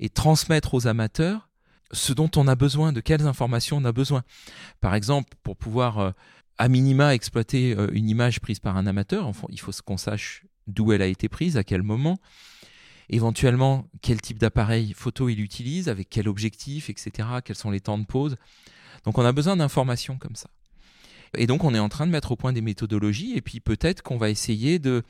et 0.00 0.08
transmettre 0.08 0.74
aux 0.74 0.86
amateurs 0.86 1.48
ce 1.92 2.12
dont 2.12 2.30
on 2.36 2.48
a 2.48 2.54
besoin, 2.54 2.92
de 2.92 3.00
quelles 3.00 3.26
informations 3.26 3.76
on 3.76 3.84
a 3.84 3.92
besoin. 3.92 4.22
Par 4.80 4.94
exemple, 4.94 5.34
pour 5.42 5.56
pouvoir 5.56 5.98
euh, 5.98 6.10
à 6.58 6.68
minima 6.68 7.14
exploiter 7.14 7.76
euh, 7.76 7.88
une 7.92 8.08
image 8.08 8.40
prise 8.40 8.60
par 8.60 8.76
un 8.76 8.86
amateur, 8.86 9.30
il 9.50 9.60
faut 9.60 9.72
qu'on 9.84 9.98
sache 9.98 10.44
d'où 10.66 10.92
elle 10.92 11.02
a 11.02 11.06
été 11.06 11.28
prise, 11.28 11.56
à 11.56 11.64
quel 11.64 11.82
moment, 11.82 12.18
éventuellement 13.10 13.88
quel 14.00 14.20
type 14.20 14.38
d'appareil 14.38 14.94
photo 14.94 15.28
il 15.28 15.40
utilise, 15.40 15.88
avec 15.88 16.08
quel 16.08 16.28
objectif, 16.28 16.88
etc., 16.88 17.28
quels 17.44 17.56
sont 17.56 17.70
les 17.70 17.80
temps 17.80 17.98
de 17.98 18.06
pause. 18.06 18.36
Donc 19.04 19.18
on 19.18 19.24
a 19.24 19.32
besoin 19.32 19.56
d'informations 19.56 20.16
comme 20.16 20.36
ça. 20.36 20.48
Et 21.36 21.46
donc 21.46 21.64
on 21.64 21.74
est 21.74 21.78
en 21.78 21.88
train 21.88 22.06
de 22.06 22.12
mettre 22.12 22.32
au 22.32 22.36
point 22.36 22.52
des 22.52 22.60
méthodologies, 22.60 23.34
et 23.36 23.40
puis 23.40 23.60
peut-être 23.60 24.02
qu'on 24.02 24.18
va 24.18 24.30
essayer 24.30 24.78
de 24.78 25.02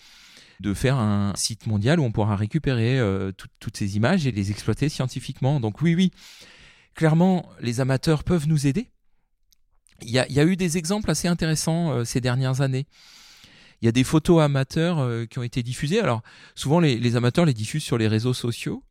de 0.63 0.75
faire 0.75 0.97
un 0.97 1.33
site 1.35 1.67
mondial 1.67 2.01
où 2.01 2.05
on 2.05 2.13
pourra 2.13 2.37
récupérer 2.37 2.99
euh, 2.99 3.33
toutes 3.59 3.77
ces 3.77 3.97
images 3.97 4.27
et 4.27 4.33
les 4.33 4.51
exploiter 4.51 4.89
scientifiquement. 4.89 5.61
Donc 5.61 5.83
oui, 5.83 5.95
oui, 5.95 6.13
clairement, 6.95 7.51
les 7.61 7.81
amateurs 7.81 8.25
peuvent 8.25 8.47
nous 8.47 8.67
aider. 8.67 8.89
Il 10.03 10.11
y 10.11 10.19
a, 10.19 10.45
eu 10.45 10.57
des 10.57 10.79
exemples 10.79 11.11
assez 11.11 11.29
intéressants 11.29 11.93
euh, 11.93 12.05
ces 12.05 12.21
dernières 12.21 12.61
années. 12.61 12.87
Il 13.81 13.87
y 13.87 13.89
a 13.89 13.93
des 13.93 14.05
photos 14.05 14.41
amateurs 14.41 15.01
euh, 15.01 15.27
qui 15.27 15.39
ont 15.39 15.43
été 15.43 15.63
diffusées. 15.63 16.01
Alors 16.01 16.23
souvent, 16.55 16.81
les, 16.81 17.17
amateurs 17.17 17.45
les 17.45 17.55
diffusent 17.55 17.85
sur 17.85 17.99
les 17.99 18.09
réseaux 18.09 18.35
sociaux. 18.35 18.83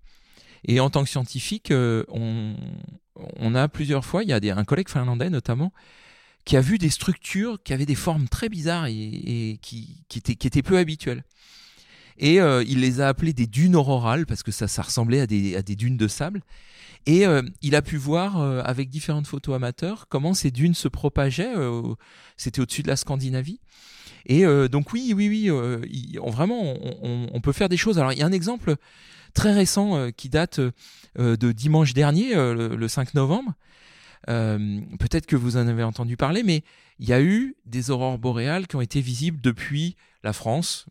Et 0.66 0.80
en 0.80 0.90
tant 0.90 1.04
que 1.04 1.10
scientifique, 1.10 1.74
on, 1.74 3.56
a 3.56 3.68
plusieurs 3.68 4.06
fois, 4.06 4.24
il 4.24 4.30
y 4.30 4.34
a 4.34 4.58
un 4.58 4.64
collègue 4.64 4.90
finlandais 4.90 5.32
notamment, 5.32 5.74
qui 6.46 6.58
a 6.58 6.62
vu 6.62 6.78
des 6.78 6.90
structures 6.90 7.62
qui 7.64 7.74
avaient 7.74 7.86
des 7.86 7.96
formes 7.96 8.28
très 8.28 8.50
bizarres 8.50 8.88
et, 8.88 9.60
qui, 9.62 10.04
étaient, 10.16 10.62
peu 10.62 10.78
habituelles. 10.78 11.24
Et 12.18 12.40
euh, 12.40 12.64
il 12.68 12.82
les 12.82 13.02
a 13.02 13.08
appelés 13.08 13.34
des 13.34 13.48
dunes 13.48 13.76
aurorales 13.76 14.26
parce 14.26 14.44
que 14.44 14.52
ça, 14.52 14.82
ressemblait 14.82 15.22
à 15.22 15.28
des, 15.28 15.56
à 15.56 15.62
des 15.62 15.76
dunes 15.76 15.98
de 15.98 16.08
sable. 16.08 16.42
Et 17.08 17.26
euh, 17.26 17.42
il 17.62 17.76
a 17.76 17.82
pu 17.82 17.98
voir 17.98 18.40
euh, 18.40 18.62
avec 18.64 18.90
différentes 18.90 19.26
photos 19.26 19.56
amateurs 19.56 20.08
comment 20.08 20.34
ces 20.34 20.52
dunes 20.52 20.76
se 20.76 20.88
propageaient. 20.88 21.54
C'était 22.38 22.62
au-dessus 22.62 22.84
de 22.84 22.88
la 22.88 22.96
Scandinavie. 22.96 23.60
Et 24.28 24.46
donc 24.70 24.94
oui, 24.94 25.14
oui, 25.16 25.30
oui, 25.30 26.20
on, 26.20 26.30
vraiment, 26.30 26.76
on, 27.02 27.42
peut 27.42 27.54
faire 27.54 27.70
des 27.70 27.78
choses. 27.78 27.98
Alors 27.98 28.14
il 28.14 28.20
y 28.20 28.22
a 28.22 28.26
un 28.28 28.32
exemple 28.32 28.76
très 29.34 29.52
récent 29.52 30.12
qui 30.12 30.30
date 30.30 30.60
de 31.18 31.52
dimanche 31.52 31.96
dernier, 31.96 32.36
le, 32.36 32.88
5 32.88 33.16
novembre. 33.16 33.56
Peut-être 34.28 35.26
que 35.26 35.36
vous 35.36 35.58
en 35.58 35.68
avez 35.68 35.84
entendu 35.84 36.18
parler, 36.18 36.44
mais 36.44 36.64
il 37.00 37.10
y 37.10 37.14
a 37.14 37.22
eu 37.22 37.56
des 37.66 37.90
aurores 37.90 38.18
boréales 38.18 38.68
qui 38.68 38.76
ont 38.76 38.82
été 38.82 39.02
visibles 39.02 39.42
depuis 39.42 39.96
la 40.24 40.34
France, 40.34 40.86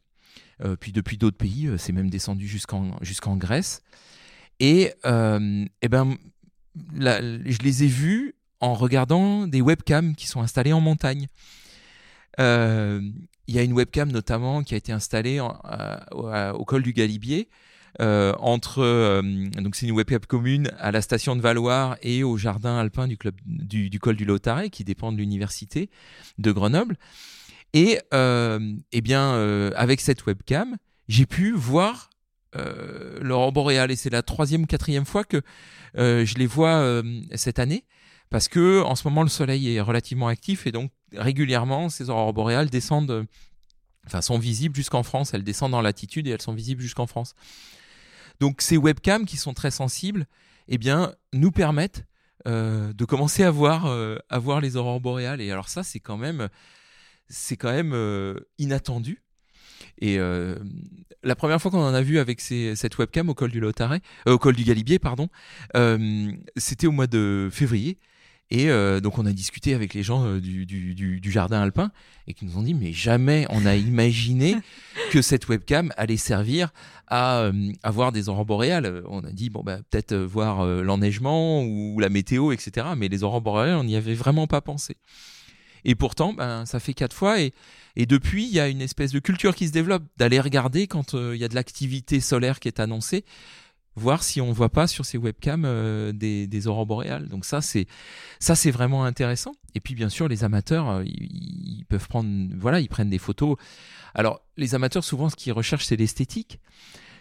euh, 0.65 0.77
puis 0.77 0.93
depuis 0.93 1.17
d'autres 1.17 1.37
pays, 1.37 1.67
euh, 1.67 1.79
c'est 1.79 1.93
même 1.93 2.11
descendu 2.11 2.47
jusqu'en 2.47 3.37
Grèce. 3.37 3.83
Et, 4.59 4.93
euh, 5.07 5.65
eh 5.81 5.89
ben, 5.89 6.17
je 6.99 7.59
les 7.63 7.85
ai 7.85 7.87
vus 7.87 8.35
en 8.61 8.75
regardant 8.75 9.47
des 9.47 9.63
webcams 9.63 10.15
qui 10.15 10.27
sont 10.27 10.43
installées 10.43 10.73
en 10.73 10.81
montagne. 10.81 11.29
Il 12.39 13.55
y 13.57 13.59
a 13.59 13.63
une 13.63 13.73
webcam 13.73 14.11
notamment 14.13 14.63
qui 14.63 14.75
a 14.75 14.77
été 14.77 14.93
installée 14.93 15.41
au 15.41 16.65
col 16.65 16.83
du 16.83 16.93
Galibier. 16.93 17.49
Entre 17.99 19.23
donc 19.61 19.75
c'est 19.75 19.87
une 19.87 19.93
webcam 19.93 20.21
commune 20.21 20.71
à 20.79 20.93
la 20.93 21.03
station 21.03 21.37
de 21.37 21.41
Valoir 21.41 21.97
et 22.03 22.23
au 22.23 22.37
jardin 22.37 22.79
alpin 22.79 23.09
du 23.09 23.17
club 23.17 23.35
du, 23.45 23.99
col 23.99 24.17
du 24.17 24.25
Lautaret 24.25 24.71
qui 24.71 24.85
dépend 24.85 25.13
de 25.13 25.17
l'université 25.17 25.91
de 26.39 26.53
Grenoble 26.53 26.97
et 27.73 28.01
euh, 28.13 28.75
eh 28.93 29.01
bien, 29.01 29.35
euh, 29.35 29.71
avec 29.77 30.01
cette 30.01 30.27
webcam, 30.27 30.77
j'ai 31.09 31.27
pu 31.27 31.53
voir 31.53 32.11
euh, 32.57 33.19
l'aurore 33.21 33.53
boréale. 33.53 33.91
Et 33.91 33.97
c'est 33.97 34.11
la 34.11 34.23
troisième 34.23 34.67
quatrième 34.67 35.05
fois 35.05 35.25
que 35.25 35.43
euh, 35.97 36.25
je 36.25 36.37
les 36.37 36.47
vois 36.47 37.03
cette 37.35 37.59
année. 37.59 37.85
Parce 38.31 38.47
que 38.47 38.83
en 38.83 38.95
ce 38.95 39.09
moment, 39.09 39.23
le 39.23 39.29
soleil 39.29 39.75
est 39.75 39.81
relativement 39.81 40.29
actif 40.29 40.67
et 40.67 40.73
donc 40.73 40.93
régulièrement, 41.17 41.89
ces 41.89 42.11
aurores 42.11 42.33
boréales 42.33 42.71
descendent, 42.71 43.27
enfin, 44.07 44.21
sont 44.21 44.39
visibles 44.39 44.75
jusqu'en 44.75 45.03
France. 45.03 45.35
Elles 45.35 45.45
descendent 45.45 45.75
en 45.75 45.83
latitude 45.83 46.27
et 46.27 46.31
elles 46.31 46.43
sont 46.43 46.55
visibles 46.55 46.83
jusqu'en 46.83 47.07
France. 47.07 47.35
Donc, 48.41 48.63
ces 48.63 48.77
webcams 48.77 49.27
qui 49.27 49.37
sont 49.37 49.55
très 49.55 49.71
sensibles, 49.71 50.27
eh 50.69 50.79
bien, 50.79 51.15
nous 51.33 51.51
permettent 51.51 52.05
de 52.47 53.05
commencer 53.05 53.45
à 53.45 53.51
voir, 53.51 53.87
à 53.87 54.39
voir 54.39 54.63
les 54.63 54.77
aurores 54.77 55.01
boréales. 55.01 55.43
Et 55.43 55.51
alors 55.51 55.69
ça, 55.69 55.83
c'est 55.83 56.01
quand 56.01 56.17
même 56.17 56.49
c'est 57.31 57.57
quand 57.57 57.73
même 57.73 57.93
euh, 57.95 58.35
inattendu. 58.59 59.23
Et 59.99 60.19
euh, 60.19 60.57
la 61.23 61.37
première 61.37 61.61
fois 61.63 61.71
qu'on 61.71 61.83
en 61.83 61.95
a 61.95 62.03
vu 62.03 62.19
avec 62.19 62.41
cette 62.41 62.99
webcam 62.99 63.29
au 63.31 63.35
col 63.35 63.51
du 63.51 63.61
Lotaret, 63.61 64.01
euh, 64.27 64.33
au 64.33 64.39
col 64.39 64.55
du 64.57 64.65
Galibier, 64.65 64.99
pardon, 64.99 65.29
c'était 66.57 66.87
au 66.87 66.93
mois 66.93 67.07
de 67.07 67.49
février. 67.51 67.99
Et 68.51 68.69
donc 69.01 69.19
on 69.19 69.27
a 69.27 69.33
discuté 69.33 69.75
avec 69.75 69.95
les 69.95 70.03
gens 70.03 70.39
du, 70.39 70.67
du, 70.67 71.31
jardin 71.31 71.63
alpin 71.63 71.93
et 72.27 72.35
qui 72.35 72.45
nous 72.45 72.59
ont 72.59 72.63
dit 72.63 72.75
mais 72.75 72.93
jamais 72.93 73.47
on 73.49 73.65
a 73.65 73.77
imaginé 73.77 74.57
que 75.13 75.23
cette 75.23 75.49
webcam 75.49 75.93
allait 75.97 76.17
servir 76.17 76.73
à, 77.07 77.51
à 77.85 77.91
voir 77.93 78.11
des 78.11 78.29
aurores 78.29 78.47
boréales. 78.47 79.05
On 79.09 79.21
a 79.21 79.31
dit 79.31 79.51
bon 79.51 79.63
bah 79.63 79.79
peut-être 79.89 80.17
voir 80.17 80.67
l'enneigement 80.67 81.63
ou 81.63 82.01
la 82.01 82.09
météo 82.09 82.51
etc. 82.51 82.89
Mais 82.97 83.07
les 83.07 83.23
aurores 83.23 83.41
boréales 83.41 83.77
on 83.77 83.85
n'y 83.85 83.95
avait 83.95 84.15
vraiment 84.15 84.49
pas 84.49 84.61
pensé. 84.61 84.97
Et 85.85 85.95
pourtant, 85.95 86.33
ben, 86.33 86.67
ça 86.67 86.81
fait 86.81 86.95
quatre 86.95 87.15
fois. 87.15 87.41
Et, 87.41 87.53
et 87.97 88.07
depuis, 88.07 88.47
il 88.47 88.53
y 88.53 88.61
a 88.61 88.69
une 88.69 88.81
espèce 88.81 89.13
de 89.13 89.19
culture 89.19 89.55
qui 89.55 89.67
se 89.67 89.73
développe 89.73 90.05
d'aller 90.17 90.41
regarder 90.41 90.87
quand 90.87 91.15
euh, 91.15 91.35
il 91.35 91.41
y 91.41 91.45
a 91.45 91.49
de 91.49 91.55
l'activité 91.55 92.21
solaire 92.21 92.61
qui 92.61 92.69
est 92.69 92.81
annoncée, 92.81 93.25
voir 93.97 94.23
si 94.23 94.41
on 94.41 94.53
voit 94.53 94.69
pas 94.69 94.87
sur 94.87 95.05
ces 95.05 95.19
webcams 95.19 95.65
euh, 95.67 96.13
des, 96.13 96.67
aurores 96.67 96.87
boréales. 96.87 97.29
Donc 97.29 97.45
ça, 97.45 97.61
c'est 97.61 97.87
ça, 98.39 98.55
c'est 98.55 98.71
vraiment 98.71 99.05
intéressant. 99.05 99.53
Et 99.75 99.81
puis 99.81 99.95
bien 99.95 100.09
sûr, 100.09 100.29
les 100.29 100.45
amateurs, 100.45 100.89
euh, 100.89 101.05
ils, 101.05 101.85
peuvent 101.89 102.09
prendre, 102.09 102.31
voilà, 102.57 102.81
ils 102.81 102.89
prennent 102.89 103.11
des 103.11 103.19
photos. 103.19 103.57
Alors 104.15 104.41
les 104.57 104.75
amateurs, 104.75 105.05
souvent, 105.05 105.29
ce 105.29 105.37
qu'ils 105.37 105.53
recherchent, 105.53 105.85
c'est 105.87 105.97
l'esthétique. 105.97 106.61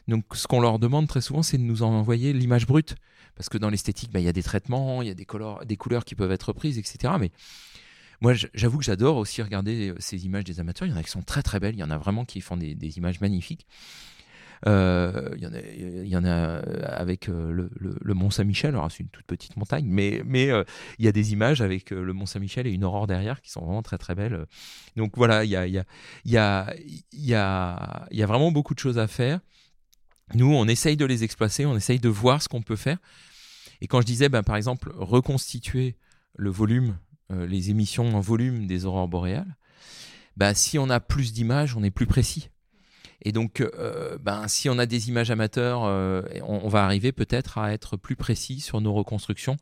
Donc 0.08 0.25
ce 0.34 0.47
qu'on 0.47 0.62
leur 0.62 0.79
demande 0.79 1.08
très 1.08 1.21
souvent, 1.21 1.43
c'est 1.43 1.58
de 1.58 1.63
nous 1.63 1.84
envoyer 1.84 2.34
l'image 2.34 2.65
brute. 2.65 2.95
Parce 3.36 3.47
que 3.47 3.58
dans 3.58 3.69
l'esthétique, 3.69 4.12
ben, 4.12 4.19
il 4.19 4.25
y 4.25 4.29
a 4.29 4.34
des 4.34 4.43
traitements, 4.43 5.01
il 5.01 5.08
y 5.08 5.12
a 5.12 5.13
des 5.13 5.25
couleurs, 5.25 5.65
des 5.65 5.77
couleurs 5.77 6.03
qui 6.03 6.13
peuvent 6.13 6.32
être 6.32 6.51
prises, 6.51 6.77
etc. 6.77 7.13
Mais 7.19 7.32
moi, 8.21 8.34
j'avoue 8.53 8.79
que 8.79 8.84
j'adore 8.84 9.17
aussi 9.17 9.41
regarder 9.41 9.89
euh, 9.89 9.95
ces 9.99 10.25
images 10.25 10.43
des 10.43 10.60
amateurs. 10.60 10.88
Il 10.88 10.91
y 10.91 10.93
en 10.93 10.97
a 10.97 11.03
qui 11.03 11.10
sont 11.10 11.21
très 11.21 11.41
très 11.41 11.60
belles. 11.60 11.75
Il 11.75 11.79
y 11.79 11.84
en 11.84 11.89
a 11.89 11.97
vraiment 11.97 12.25
qui 12.25 12.41
font 12.41 12.58
des, 12.58 12.97
images 12.97 13.21
magnifiques. 13.21 13.65
Euh, 14.67 15.29
il, 15.37 15.43
y 15.43 15.47
en 15.47 15.53
a, 15.53 15.59
y 16.05 16.15
en 16.17 16.23
a, 16.25 16.27
euh, 16.27 16.61
avec 16.83 17.27
le, 17.27 17.69
le, 17.79 18.13
Mont 18.13 18.29
Saint-Michel. 18.29 18.69
Alors, 18.75 18.91
c'est 18.91 19.03
une 19.03 19.09
toute 19.09 19.25
petite 19.25 19.57
montagne, 19.57 19.85
mais, 19.87 20.21
il 20.99 21.05
y 21.05 21.07
a 21.07 21.11
des 21.11 21.33
images 21.33 21.61
avec 21.61 21.91
le 21.91 22.13
Mont 22.13 22.25
Saint-Michel 22.25 22.67
et 22.67 22.71
une 22.71 22.83
aurore 22.83 23.07
derrière 23.07 23.41
qui 23.41 23.51
sont 23.51 23.61
vraiment 23.61 23.81
très 23.81 23.97
très 23.97 24.15
belles. 24.15 24.45
Donc 24.95 25.13
voilà, 25.15 25.43
il 25.45 25.51
y 26.25 26.35
a, 26.35 28.05
vraiment 28.11 28.51
beaucoup 28.51 28.73
de 28.73 28.79
choses 28.79 28.97
à 28.99 29.07
faire. 29.07 29.39
Nous, 30.35 30.53
on 30.53 30.67
essaye 30.67 30.97
de 30.97 31.05
les 31.05 31.23
exploiter, 31.23 31.65
on 31.65 31.75
essaye 31.75 31.99
de 31.99 32.09
voir 32.09 32.41
ce 32.41 32.47
qu'on 32.47 32.61
peut 32.61 32.75
faire. 32.75 32.97
Et 33.81 33.87
quand 33.87 34.01
je 34.01 34.05
disais, 34.05 34.29
ben, 34.29 34.43
par 34.43 34.57
exemple, 34.57 34.91
reconstituer 34.95 35.95
le 36.35 36.51
volume 36.51 36.97
euh, 37.31 37.45
les 37.45 37.69
émissions 37.69 38.15
en 38.15 38.19
volume 38.21 38.65
des 38.65 38.85
aurores 38.85 39.07
boréales, 39.07 39.55
bah, 40.35 40.55
si 40.55 40.79
on 40.79 40.89
a 40.89 40.99
plus 40.99 41.31
d'images, 41.31 41.75
on 41.75 41.83
est 41.83 41.91
plus 41.91 42.07
précis. 42.07 42.49
Et 43.21 43.32
donc, 43.32 43.62
euh, 43.62 44.17
ben, 44.19 44.47
si 44.47 44.69
on 44.69 44.79
a 44.79 44.86
des 44.86 45.10
images 45.10 45.32
amateurs, 45.32 45.84
euh, 45.84 46.21
on, 46.43 46.69
va 46.69 46.86
arriver 46.86 47.12
peut-être 47.12 47.58
à 47.58 47.73
être 47.73 47.97
plus 47.97 48.15
précis 48.15 48.60
sur 48.62 48.79
nos 48.82 48.93
reconstructions 48.93 49.58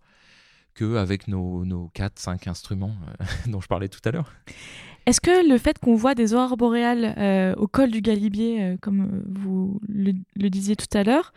qu'avec 0.75 1.27
nos, 1.27 1.65
nos 1.65 1.91
4-5 1.95 2.49
instruments 2.49 2.95
dont 3.47 3.61
je 3.61 3.67
parlais 3.67 3.89
tout 3.89 4.01
à 4.05 4.11
l'heure. 4.11 4.31
Est-ce 5.07 5.21
que 5.21 5.49
le 5.49 5.57
fait 5.57 5.79
qu'on 5.79 5.95
voit 5.95 6.13
des 6.13 6.33
aurores 6.33 6.57
boréales 6.57 7.55
au 7.57 7.67
col 7.67 7.89
du 7.91 8.01
Galibier, 8.01 8.77
comme 8.81 9.23
vous 9.27 9.79
le, 9.87 10.13
le, 10.35 10.49
disiez 10.49 10.75
tout 10.75 10.95
à 10.95 11.03
l'heure, 11.03 11.33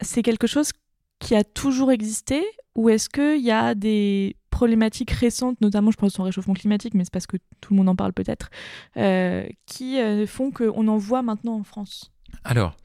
c'est 0.00 0.22
quelque 0.22 0.46
chose 0.46 0.70
qui 1.18 1.34
a 1.34 1.44
toujours 1.44 1.90
existé 1.90 2.42
ou 2.76 2.88
est-ce 2.88 3.08
qu'il 3.08 3.44
y 3.44 3.50
a 3.50 3.74
des 3.74 4.36
problématiques 4.60 5.12
récentes, 5.12 5.58
notamment 5.62 5.90
je 5.90 5.96
pense 5.96 6.18
au 6.18 6.22
réchauffement 6.22 6.52
climatique, 6.52 6.92
mais 6.92 7.04
c'est 7.04 7.12
parce 7.12 7.26
que 7.26 7.38
tout 7.62 7.72
le 7.72 7.78
monde 7.78 7.88
en 7.88 7.96
parle 7.96 8.12
peut-être, 8.12 8.50
euh, 8.98 9.48
qui 9.64 9.98
euh, 9.98 10.26
font 10.26 10.50
qu'on 10.50 10.86
en 10.86 10.98
voit 10.98 11.22
maintenant 11.22 11.54
en 11.54 11.64
France 11.64 12.12
Alors, 12.44 12.76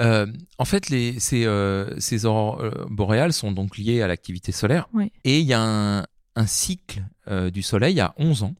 euh, 0.00 0.26
en 0.58 0.66
fait, 0.66 0.90
les, 0.90 1.18
ces, 1.18 1.48
ces 1.96 2.26
aurores 2.26 2.62
boréales 2.90 3.32
sont 3.32 3.52
donc 3.52 3.78
liées 3.78 4.02
à 4.02 4.06
l'activité 4.06 4.52
solaire. 4.52 4.86
Et 5.24 5.40
il 5.40 5.46
y 5.46 5.54
a 5.54 5.62
un, 5.62 6.02
un 6.36 6.46
cycle 6.46 7.02
du 7.50 7.62
Soleil 7.62 7.98
à 7.98 8.12
11 8.18 8.42
ans 8.42 8.54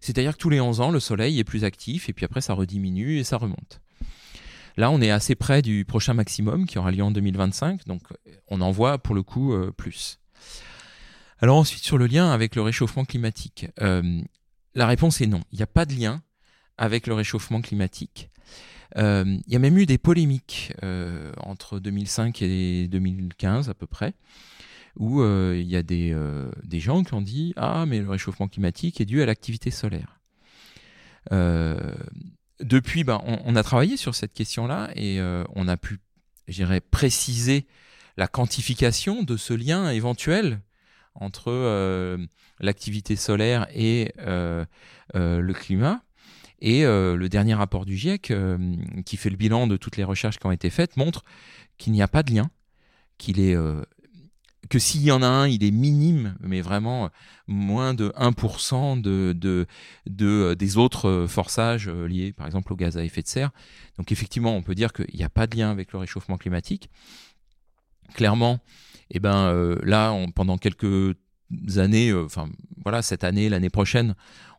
C'est-à-dire 0.00 0.34
que 0.34 0.38
tous 0.38 0.50
les 0.50 0.60
11 0.60 0.80
ans, 0.80 0.92
le 0.92 1.00
Soleil 1.00 1.40
est 1.40 1.44
plus 1.44 1.64
actif 1.64 2.08
et 2.08 2.12
puis 2.12 2.24
après 2.24 2.42
ça 2.42 2.54
rediminue 2.54 3.18
et 3.18 3.24
ça 3.24 3.38
remonte. 3.38 3.80
Là, 4.76 4.92
on 4.92 5.00
est 5.00 5.10
assez 5.10 5.34
près 5.34 5.62
du 5.62 5.84
prochain 5.84 6.14
maximum 6.14 6.66
qui 6.66 6.78
aura 6.78 6.92
lieu 6.92 7.02
en 7.02 7.10
2025, 7.10 7.86
donc 7.86 8.02
on 8.46 8.60
en 8.60 8.70
voit 8.70 8.98
pour 8.98 9.16
le 9.16 9.24
coup 9.24 9.52
euh, 9.52 9.72
plus. 9.76 10.20
Alors 11.40 11.56
ensuite, 11.56 11.84
sur 11.84 11.98
le 11.98 12.06
lien 12.06 12.30
avec 12.30 12.54
le 12.56 12.62
réchauffement 12.62 13.04
climatique, 13.04 13.66
euh, 13.80 14.20
la 14.74 14.86
réponse 14.86 15.20
est 15.20 15.26
non. 15.26 15.40
Il 15.52 15.56
n'y 15.56 15.62
a 15.62 15.66
pas 15.66 15.84
de 15.84 15.94
lien 15.94 16.22
avec 16.78 17.06
le 17.06 17.14
réchauffement 17.14 17.60
climatique. 17.60 18.30
Euh, 18.96 19.36
il 19.46 19.52
y 19.52 19.56
a 19.56 19.58
même 19.58 19.76
eu 19.76 19.86
des 19.86 19.98
polémiques 19.98 20.72
entre 21.38 21.78
2005 21.78 22.40
et 22.42 22.88
2015 22.88 23.68
à 23.68 23.74
peu 23.74 23.86
près, 23.86 24.14
où 24.96 25.22
il 25.22 25.66
y 25.66 25.76
a 25.76 25.82
des, 25.82 26.14
gens 26.74 27.02
qui 27.02 27.14
ont 27.14 27.22
dit 27.22 27.52
Ah, 27.56 27.84
mais 27.86 28.00
le 28.00 28.08
réchauffement 28.08 28.48
climatique 28.48 29.00
est 29.00 29.04
dû 29.04 29.22
à 29.22 29.26
l'activité 29.26 29.70
solaire 29.70 30.20
depuis, 32.60 33.04
ben, 33.04 33.20
on, 33.24 33.56
a 33.56 33.62
travaillé 33.62 33.96
sur 33.96 34.14
cette 34.14 34.32
question-là 34.32 34.90
et 34.94 35.20
euh, 35.20 35.44
on 35.54 35.68
a 35.68 35.76
pu, 35.76 35.98
j'irais, 36.48 36.80
préciser 36.80 37.66
la 38.16 38.28
quantification 38.28 39.22
de 39.22 39.36
ce 39.36 39.52
lien 39.52 39.90
éventuel 39.90 40.60
entre 41.20 41.50
euh, 41.50 42.18
l'activité 42.60 43.16
solaire 43.16 43.66
et 43.74 44.12
euh, 44.18 44.64
le 45.14 45.52
climat. 45.52 46.02
Et 46.60 46.84
le 46.84 47.26
dernier 47.28 47.52
rapport 47.52 47.84
du 47.84 47.98
GIEC, 47.98 48.32
qui 49.04 49.16
fait 49.18 49.28
le 49.28 49.36
bilan 49.36 49.66
de 49.66 49.76
toutes 49.76 49.98
les 49.98 50.04
recherches 50.04 50.38
qui 50.38 50.46
ont 50.46 50.52
été 50.52 50.70
faites, 50.70 50.96
montre 50.96 51.22
qu'il 51.76 51.92
n'y 51.92 52.00
a 52.00 52.08
pas 52.08 52.22
de 52.22 52.32
lien, 52.32 52.50
qu'il 53.18 53.40
est 53.40 53.54
que 54.68 54.78
s'il 54.78 55.02
y 55.02 55.12
en 55.12 55.22
a 55.22 55.26
un, 55.26 55.48
il 55.48 55.64
est 55.64 55.70
minime, 55.70 56.36
mais 56.40 56.60
vraiment 56.60 57.10
moins 57.46 57.94
de 57.94 58.08
1% 58.16 59.00
de, 59.00 59.32
de, 59.32 59.66
de, 60.06 60.54
des 60.54 60.76
autres 60.76 61.08
euh, 61.08 61.26
forçages 61.26 61.88
euh, 61.88 62.06
liés, 62.06 62.32
par 62.32 62.46
exemple, 62.46 62.72
au 62.72 62.76
gaz 62.76 62.96
à 62.96 63.04
effet 63.04 63.22
de 63.22 63.28
serre. 63.28 63.50
Donc 63.98 64.12
effectivement, 64.12 64.56
on 64.56 64.62
peut 64.62 64.74
dire 64.74 64.92
qu'il 64.92 65.14
n'y 65.14 65.24
a 65.24 65.28
pas 65.28 65.46
de 65.46 65.56
lien 65.56 65.70
avec 65.70 65.92
le 65.92 65.98
réchauffement 65.98 66.36
climatique. 66.36 66.90
Clairement, 68.14 68.60
eh 69.10 69.20
ben, 69.20 69.48
euh, 69.48 69.76
là, 69.82 70.14
pendant 70.34 70.58
quelques 70.58 71.16
années, 71.76 72.12
enfin 72.12 72.48
voilà, 72.82 73.02
cette 73.02 73.24
année, 73.24 73.48
l'année 73.48 73.70
prochaine, 73.70 74.14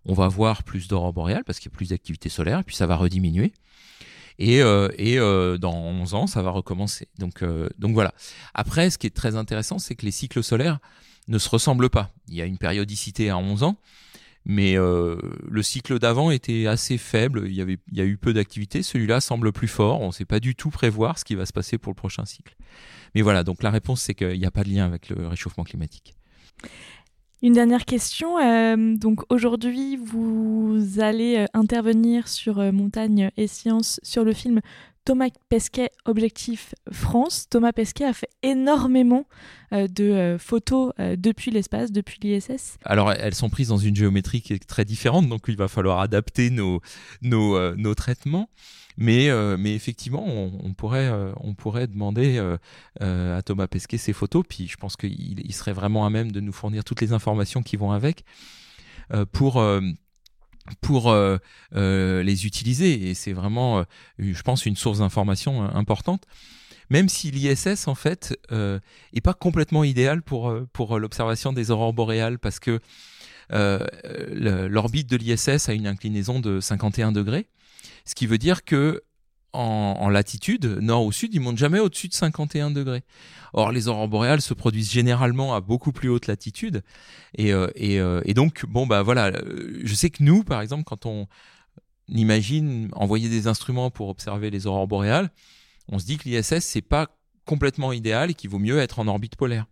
on 0.05 0.13
va 0.13 0.27
voir 0.27 0.63
plus 0.63 0.87
d'aurore 0.87 1.13
boréale 1.13 1.43
parce 1.43 1.59
qu'il 1.59 1.71
y 1.71 1.73
a 1.73 1.77
plus 1.77 1.89
d'activité 1.89 2.29
solaire, 2.29 2.59
et 2.59 2.63
puis 2.63 2.75
ça 2.75 2.87
va 2.87 2.95
rediminuer. 2.95 3.53
Et, 4.39 4.61
euh, 4.61 4.89
et 4.97 5.17
euh, 5.17 5.57
dans 5.57 5.75
11 5.75 6.13
ans, 6.13 6.27
ça 6.27 6.41
va 6.41 6.51
recommencer. 6.51 7.07
Donc, 7.17 7.41
euh, 7.41 7.69
donc 7.79 7.93
voilà. 7.93 8.13
Après, 8.53 8.89
ce 8.89 8.97
qui 8.97 9.07
est 9.07 9.15
très 9.15 9.35
intéressant, 9.35 9.79
c'est 9.79 9.95
que 9.95 10.05
les 10.05 10.11
cycles 10.11 10.43
solaires 10.43 10.79
ne 11.27 11.37
se 11.37 11.49
ressemblent 11.49 11.89
pas. 11.89 12.11
Il 12.27 12.35
y 12.35 12.41
a 12.41 12.45
une 12.45 12.57
périodicité 12.57 13.29
à 13.29 13.37
11 13.37 13.63
ans, 13.63 13.77
mais 14.47 14.75
le 14.75 15.61
cycle 15.61 15.99
d'avant 15.99 16.31
était 16.31 16.67
assez 16.67 16.97
faible. 16.97 17.43
Il 17.47 17.53
y, 17.53 17.61
avait, 17.61 17.77
il 17.91 17.97
y 17.97 18.01
a 18.01 18.05
eu 18.05 18.17
peu 18.17 18.33
d'activité. 18.33 18.81
Celui-là 18.81 19.19
semble 19.19 19.51
plus 19.51 19.67
fort. 19.67 20.01
On 20.01 20.07
ne 20.07 20.11
sait 20.11 20.25
pas 20.25 20.39
du 20.39 20.55
tout 20.55 20.69
prévoir 20.69 21.19
ce 21.19 21.25
qui 21.25 21.35
va 21.35 21.45
se 21.45 21.53
passer 21.53 21.77
pour 21.77 21.91
le 21.91 21.95
prochain 21.95 22.25
cycle. 22.25 22.55
Mais 23.13 23.21
voilà, 23.21 23.43
donc 23.43 23.61
la 23.61 23.71
réponse, 23.71 24.01
c'est 24.01 24.15
qu'il 24.15 24.39
n'y 24.39 24.45
a 24.45 24.51
pas 24.51 24.63
de 24.63 24.69
lien 24.69 24.85
avec 24.85 25.09
le 25.09 25.27
réchauffement 25.27 25.63
climatique. 25.63 26.15
Une 27.43 27.53
dernière 27.53 27.85
question. 27.85 28.39
Euh, 28.39 28.95
donc 28.95 29.21
aujourd'hui, 29.29 29.95
vous 29.95 30.99
allez 30.99 31.37
euh, 31.37 31.45
intervenir 31.53 32.27
sur 32.27 32.59
euh, 32.59 32.71
Montagne 32.71 33.29
et 33.37 33.45
Sciences 33.45 33.99
sur 34.01 34.23
le 34.23 34.33
film 34.33 34.61
Thomas 35.07 35.29
Pesquet, 35.47 35.89
Objectif 36.03 36.75
France. 36.91 37.47
Thomas 37.49 37.71
Pesquet 37.71 38.03
a 38.03 38.11
fait 38.11 38.27
énormément 38.43 39.25
de 39.71 40.35
photos 40.37 40.91
depuis 40.99 41.49
l'espace, 41.49 41.93
depuis 41.93 42.19
l'ISS. 42.21 42.75
Alors 42.83 43.13
elles 43.13 43.33
sont 43.33 43.49
prises 43.49 43.69
dans 43.69 43.77
une 43.77 43.95
géométrie 43.95 44.41
qui 44.41 44.51
est 44.51 44.67
très 44.67 44.83
différente, 44.83 45.29
donc 45.29 45.45
il 45.47 45.55
va 45.55 45.69
falloir 45.69 46.01
adapter 46.01 46.49
nos, 46.49 46.81
traitements. 47.95 48.49
Mais, 48.97 49.29
euh, 49.29 49.55
effectivement, 49.63 50.25
on, 50.27 50.73
pourrait, 50.73 51.07
euh, 51.07 51.87
demander 51.87 52.37
euh, 52.99 53.37
à 53.37 53.41
Thomas 53.43 53.67
Pesquet 53.67 53.97
ses 53.97 54.11
photos, 54.11 54.43
puis 54.49 54.67
je 54.67 54.75
pense 54.75 54.97
qu'il 54.97 55.39
il 55.39 55.53
serait 55.53 55.71
vraiment 55.71 56.05
à 56.05 56.09
même 56.09 56.33
de 56.33 56.41
nous 56.41 56.51
fournir 56.51 56.83
toutes 56.83 56.99
les 56.99 57.13
informations 57.13 57.63
qui 57.63 57.77
vont 57.77 57.93
avec 57.93 58.25
pour 59.31 59.63
pour 60.81 61.15
les 61.71 62.45
utiliser. 62.45 63.09
Et 63.09 63.13
c'est 63.13 63.33
vraiment, 63.33 63.83
je 64.19 64.41
pense, 64.41 64.65
une 64.65 64.75
source 64.75 64.99
d'information 64.99 65.63
importante. 65.63 66.23
Même 66.89 67.09
si 67.09 67.31
l'ISS, 67.31 67.87
en 67.87 67.95
fait, 67.95 68.39
euh, 68.51 68.79
est 69.13 69.21
pas 69.21 69.33
complètement 69.33 69.83
idéal 69.83 70.21
pour, 70.21 70.53
pour 70.71 70.99
l'observation 70.99 71.51
des 71.51 71.71
aurores 71.71 71.93
boréales, 71.93 72.39
parce 72.39 72.59
que 72.59 72.79
l'orbite 73.49 75.09
de 75.09 75.17
l'ISS 75.17 75.69
a 75.69 75.73
une 75.73 75.87
inclinaison 75.87 76.39
de 76.39 76.59
51 76.59 77.11
degrés. 77.11 77.47
Ce 78.05 78.15
qui 78.15 78.25
veut 78.25 78.37
dire 78.37 78.63
que 78.63 79.03
en, 79.57 80.09
latitude, 80.09 80.65
nord 80.65 81.05
ou 81.05 81.11
sud, 81.11 81.33
ils 81.33 81.39
montent 81.39 81.57
jamais 81.57 81.79
au-dessus 81.79 82.07
de 82.07 82.13
51 82.13 82.71
degrés. 82.71 83.03
Or, 83.53 83.71
les 83.71 83.87
aurores 83.87 84.07
boréales 84.07 84.41
se 84.41 84.53
produisent 84.53 84.91
généralement 84.91 85.55
à 85.55 85.61
beaucoup 85.61 85.91
plus 85.91 86.09
haute 86.09 86.27
latitude. 86.27 86.83
Et, 87.35 87.53
euh, 87.53 87.67
euh, 87.79 88.33
donc, 88.33 88.65
bon, 88.65 88.85
bah 88.85 89.01
voilà, 89.01 89.31
je 89.83 89.93
sais 89.93 90.09
que 90.09 90.23
nous, 90.23 90.43
par 90.43 90.61
exemple, 90.61 90.83
quand 90.83 91.05
on 91.05 91.27
imagine 92.07 92.89
envoyer 92.93 93.29
des 93.29 93.47
instruments 93.47 93.89
pour 93.89 94.09
observer 94.09 94.49
les 94.49 94.67
aurores 94.67 94.87
boréales, 94.87 95.29
on 95.89 95.99
se 95.99 96.05
dit 96.05 96.17
que 96.17 96.29
l'ISS, 96.29 96.59
c'est 96.59 96.81
pas 96.81 97.07
complètement 97.45 97.93
idéal 97.93 98.29
et 98.29 98.33
qu'il 98.33 98.49
vaut 98.49 98.59
mieux 98.59 98.77
être 98.79 98.99
en 98.99 99.07
orbite 99.07 99.35
polaire. 99.35 99.65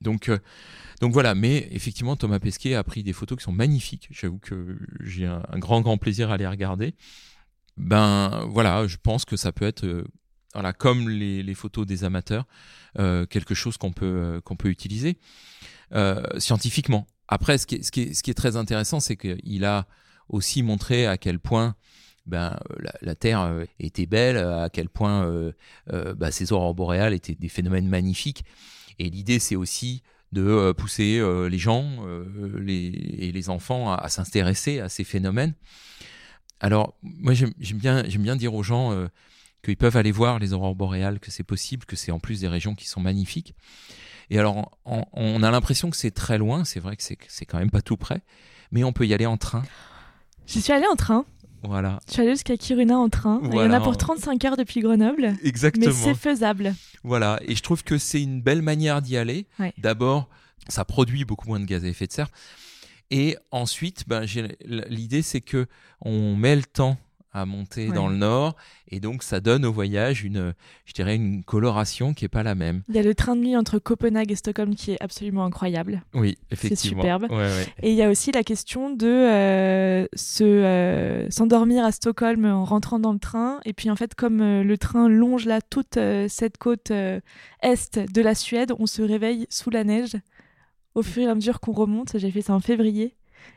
Donc, 0.00 0.28
euh, 0.28 0.38
donc 1.00 1.12
voilà, 1.12 1.34
mais 1.34 1.68
effectivement, 1.72 2.16
Thomas 2.16 2.38
Pesquet 2.38 2.74
a 2.74 2.84
pris 2.84 3.02
des 3.02 3.12
photos 3.12 3.38
qui 3.38 3.44
sont 3.44 3.52
magnifiques. 3.52 4.08
J'avoue 4.10 4.38
que 4.38 4.78
j'ai 5.00 5.26
un, 5.26 5.42
un, 5.50 5.58
grand, 5.58 5.80
grand 5.80 5.98
plaisir 5.98 6.30
à 6.30 6.36
les 6.36 6.46
regarder 6.46 6.94
ben 7.78 8.44
voilà, 8.50 8.86
je 8.86 8.96
pense 9.02 9.24
que 9.24 9.36
ça 9.36 9.52
peut 9.52 9.66
être 9.66 9.84
euh, 9.84 10.04
voilà, 10.52 10.72
comme 10.72 11.08
les, 11.08 11.54
photos 11.54 11.86
des 11.86 12.04
amateurs, 12.04 12.46
euh, 12.98 13.24
quelque 13.26 13.54
chose 13.54 13.76
qu'on 13.76 13.92
peut, 13.92 14.40
euh, 14.46 14.56
peut 14.56 14.68
utiliser 14.68 15.18
scientifiquement. 16.38 17.06
Après, 17.28 17.56
ce 17.56 17.66
qui 17.66 17.76
est, 17.76 17.82
ce 17.82 17.90
qui 17.90 18.14
ce 18.14 18.22
qui 18.22 18.30
est 18.30 18.34
très 18.34 18.56
intéressant, 18.56 19.00
c'est 19.00 19.16
qu'il 19.16 19.64
a 19.64 19.86
aussi 20.28 20.62
montré 20.62 21.06
à 21.06 21.16
quel 21.16 21.38
point 21.38 21.76
ben, 22.26 22.58
la, 23.00 23.14
Terre 23.14 23.64
était 23.78 24.04
belle, 24.04 24.36
à 24.36 24.68
quel 24.70 24.90
point 24.90 25.52
ben, 25.86 26.30
ces 26.30 26.52
aurores 26.52 26.74
boréales 26.74 27.14
étaient 27.14 27.34
des 27.34 27.48
phénomènes 27.48 27.88
magnifiques. 27.88 28.44
Et 28.98 29.08
l'idée, 29.08 29.38
c'est 29.38 29.56
aussi 29.56 30.02
de 30.32 30.72
pousser 30.72 31.22
les 31.48 31.58
gens 31.58 32.04
les, 32.58 32.88
et 33.18 33.32
les 33.32 33.48
enfants 33.48 33.92
à 33.94 34.08
s'intéresser 34.10 34.80
à 34.80 34.90
ces 34.90 35.04
phénomènes. 35.04 35.54
Alors, 36.60 36.94
moi, 37.02 37.34
j'aime 37.34 37.52
bien, 37.74 38.02
bien 38.02 38.36
dire 38.36 38.54
aux 38.54 38.62
gens 38.62 38.92
euh, 38.92 39.08
qu'ils 39.62 39.76
peuvent 39.76 39.96
aller 39.96 40.12
voir 40.12 40.38
les 40.38 40.52
aurores 40.52 40.74
boréales, 40.74 41.20
que 41.20 41.30
c'est 41.30 41.44
possible, 41.44 41.84
que 41.84 41.96
c'est 41.96 42.10
en 42.10 42.18
plus 42.18 42.40
des 42.40 42.48
régions 42.48 42.74
qui 42.74 42.86
sont 42.88 43.00
magnifiques. 43.00 43.54
Et 44.30 44.38
alors, 44.38 44.78
on, 44.84 45.42
a 45.42 45.50
l'impression 45.50 45.90
que 45.90 45.96
c'est 45.96 46.10
très 46.10 46.36
loin, 46.36 46.64
c'est 46.64 46.80
vrai 46.80 46.96
que 46.96 47.02
c'est 47.02 47.46
quand 47.46 47.58
même 47.58 47.70
pas 47.70 47.80
tout 47.80 47.96
près, 47.96 48.20
mais 48.70 48.84
on 48.84 48.92
peut 48.92 49.06
y 49.06 49.14
aller 49.14 49.26
en 49.26 49.38
train. 49.38 49.62
J'y 50.46 50.60
suis 50.60 50.72
allée 50.72 50.86
en 50.90 50.96
train. 50.96 51.24
Voilà. 51.62 51.98
Je 52.06 52.12
suis 52.12 52.22
allée 52.22 52.32
jusqu'à 52.32 52.56
Kiruna 52.56 52.96
en 52.96 53.08
train. 53.08 53.40
Il 53.44 53.54
y 53.54 53.60
en 53.60 53.72
a 53.72 53.80
pour 53.80 53.96
35 53.96 54.44
heures 54.44 54.56
depuis 54.56 54.80
Grenoble. 54.80 55.34
Exactement. 55.42 55.86
Mais 55.86 55.92
c'est 55.92 56.14
faisable. 56.14 56.74
Voilà. 57.02 57.40
Et 57.46 57.56
je 57.56 57.62
trouve 57.62 57.82
que 57.82 57.98
c'est 57.98 58.22
une 58.22 58.40
belle 58.40 58.62
manière 58.62 59.02
d'y 59.02 59.16
aller. 59.16 59.46
D'abord, 59.78 60.28
ça 60.68 60.84
produit 60.84 61.24
beaucoup 61.24 61.48
moins 61.48 61.60
de 61.60 61.64
gaz 61.64 61.84
à 61.84 61.88
effet 61.88 62.06
de 62.06 62.12
serre. 62.12 62.28
Et 63.10 63.36
ensuite, 63.50 64.04
ben, 64.06 64.24
l'idée 64.64 65.22
c'est 65.22 65.40
que 65.40 65.66
on 66.00 66.36
met 66.36 66.56
le 66.56 66.62
temps 66.62 66.98
à 67.32 67.46
monter 67.46 67.88
dans 67.88 68.08
le 68.08 68.16
nord 68.16 68.56
et 68.88 69.00
donc 69.00 69.22
ça 69.22 69.40
donne 69.40 69.64
au 69.66 69.72
voyage 69.72 70.24
une 70.24 70.54
je 70.86 70.92
dirais 70.94 71.14
une 71.14 71.44
coloration 71.44 72.14
qui 72.14 72.24
est 72.24 72.28
pas 72.28 72.42
la 72.42 72.54
même. 72.54 72.82
Il 72.88 72.94
y 72.94 72.98
a 72.98 73.02
le 73.02 73.14
train 73.14 73.36
de 73.36 73.42
nuit 73.42 73.56
entre 73.56 73.78
Copenhague 73.78 74.32
et 74.32 74.34
Stockholm 74.34 74.74
qui 74.74 74.92
est 74.92 75.02
absolument 75.02 75.44
incroyable. 75.44 76.02
Oui, 76.14 76.38
effectivement. 76.50 77.02
C'est 77.02 77.08
superbe. 77.08 77.26
Et 77.82 77.90
il 77.90 77.96
y 77.96 78.02
a 78.02 78.10
aussi 78.10 78.32
la 78.32 78.42
question 78.42 78.94
de 78.94 79.06
euh, 79.06 80.06
se 80.14 80.44
euh, 80.44 81.30
s'endormir 81.30 81.84
à 81.84 81.92
Stockholm 81.92 82.46
en 82.46 82.64
rentrant 82.64 82.98
dans 82.98 83.12
le 83.12 83.18
train 83.18 83.60
et 83.64 83.72
puis 83.72 83.90
en 83.90 83.96
fait 83.96 84.14
comme 84.14 84.40
euh, 84.40 84.62
le 84.64 84.78
train 84.78 85.08
longe 85.08 85.44
là 85.44 85.60
toute 85.60 85.98
cette 86.28 86.58
côte 86.58 86.90
est 86.90 87.98
de 87.98 88.22
la 88.22 88.34
Suède, 88.34 88.72
on 88.78 88.86
se 88.86 89.02
réveille 89.02 89.46
sous 89.50 89.70
la 89.70 89.84
neige 89.84 90.16
au 90.98 91.02
fur 91.02 91.22
et 91.22 91.30
à 91.30 91.34
mesure 91.34 91.60
qu'on 91.60 91.72
remonte. 91.72 92.18
J'ai 92.18 92.30
fait 92.30 92.42
ça 92.42 92.54
en 92.54 92.60
février. 92.60 93.14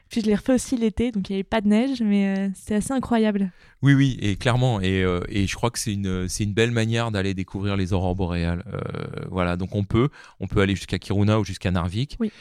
Puis 0.10 0.22
je 0.22 0.26
l'ai 0.28 0.36
refait 0.36 0.54
aussi 0.54 0.78
l'été, 0.78 1.12
donc 1.12 1.30
il 1.30 1.34
n'y 1.34 1.38
avait 1.38 1.44
pas 1.44 1.62
de 1.62 1.68
neige, 1.68 2.02
mais 2.02 2.38
euh, 2.38 2.50
c'est 2.54 2.76
assez 2.76 2.92
incroyable. 2.92 3.52
Oui, 3.82 3.94
oui, 3.94 4.18
et 4.22 4.36
clairement, 4.36 4.80
et, 4.80 5.04
euh, 5.04 5.22
et 5.30 5.48
je 5.48 5.56
crois 5.56 5.72
que 5.72 5.80
c'est 5.80 5.94
une, 5.94 6.28
c'est 6.28 6.44
une 6.44 6.54
belle 6.54 6.72
manière 6.72 7.12
d'aller 7.12 7.34
découvrir 7.34 7.78
les 7.78 7.94
aurores 7.94 8.16
boréales. 8.16 8.64
Euh, 8.74 8.80
voilà, 9.30 9.58
donc 9.58 9.74
on 9.74 9.84
peut, 9.84 10.10
on 10.40 10.48
peut 10.48 10.62
aller 10.62 10.76
jusqu'à 10.76 11.00
Kiruna 11.00 11.40
ou 11.40 11.46
jusqu'à 11.46 11.72
Narvik. 11.72 12.18
Oui. 12.20 12.32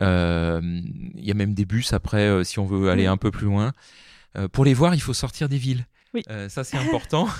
Il 0.00 1.24
y 1.24 1.30
a 1.30 1.34
même 1.34 1.54
des 1.54 1.64
bus 1.64 1.92
après, 1.92 2.44
si 2.44 2.60
on 2.60 2.66
veut 2.66 2.88
aller 2.88 3.06
un 3.06 3.16
peu 3.16 3.32
plus 3.32 3.46
loin. 3.46 3.72
pour 4.52 4.64
les 4.64 4.72
voir, 4.72 4.94
il 4.94 5.00
faut 5.00 5.12
sortir 5.12 5.48
des 5.48 5.58
villes. 5.58 5.86
Oui. 6.14 6.22
Euh, 6.30 6.48
ça, 6.48 6.64
c'est 6.64 6.76
important. 6.76 7.28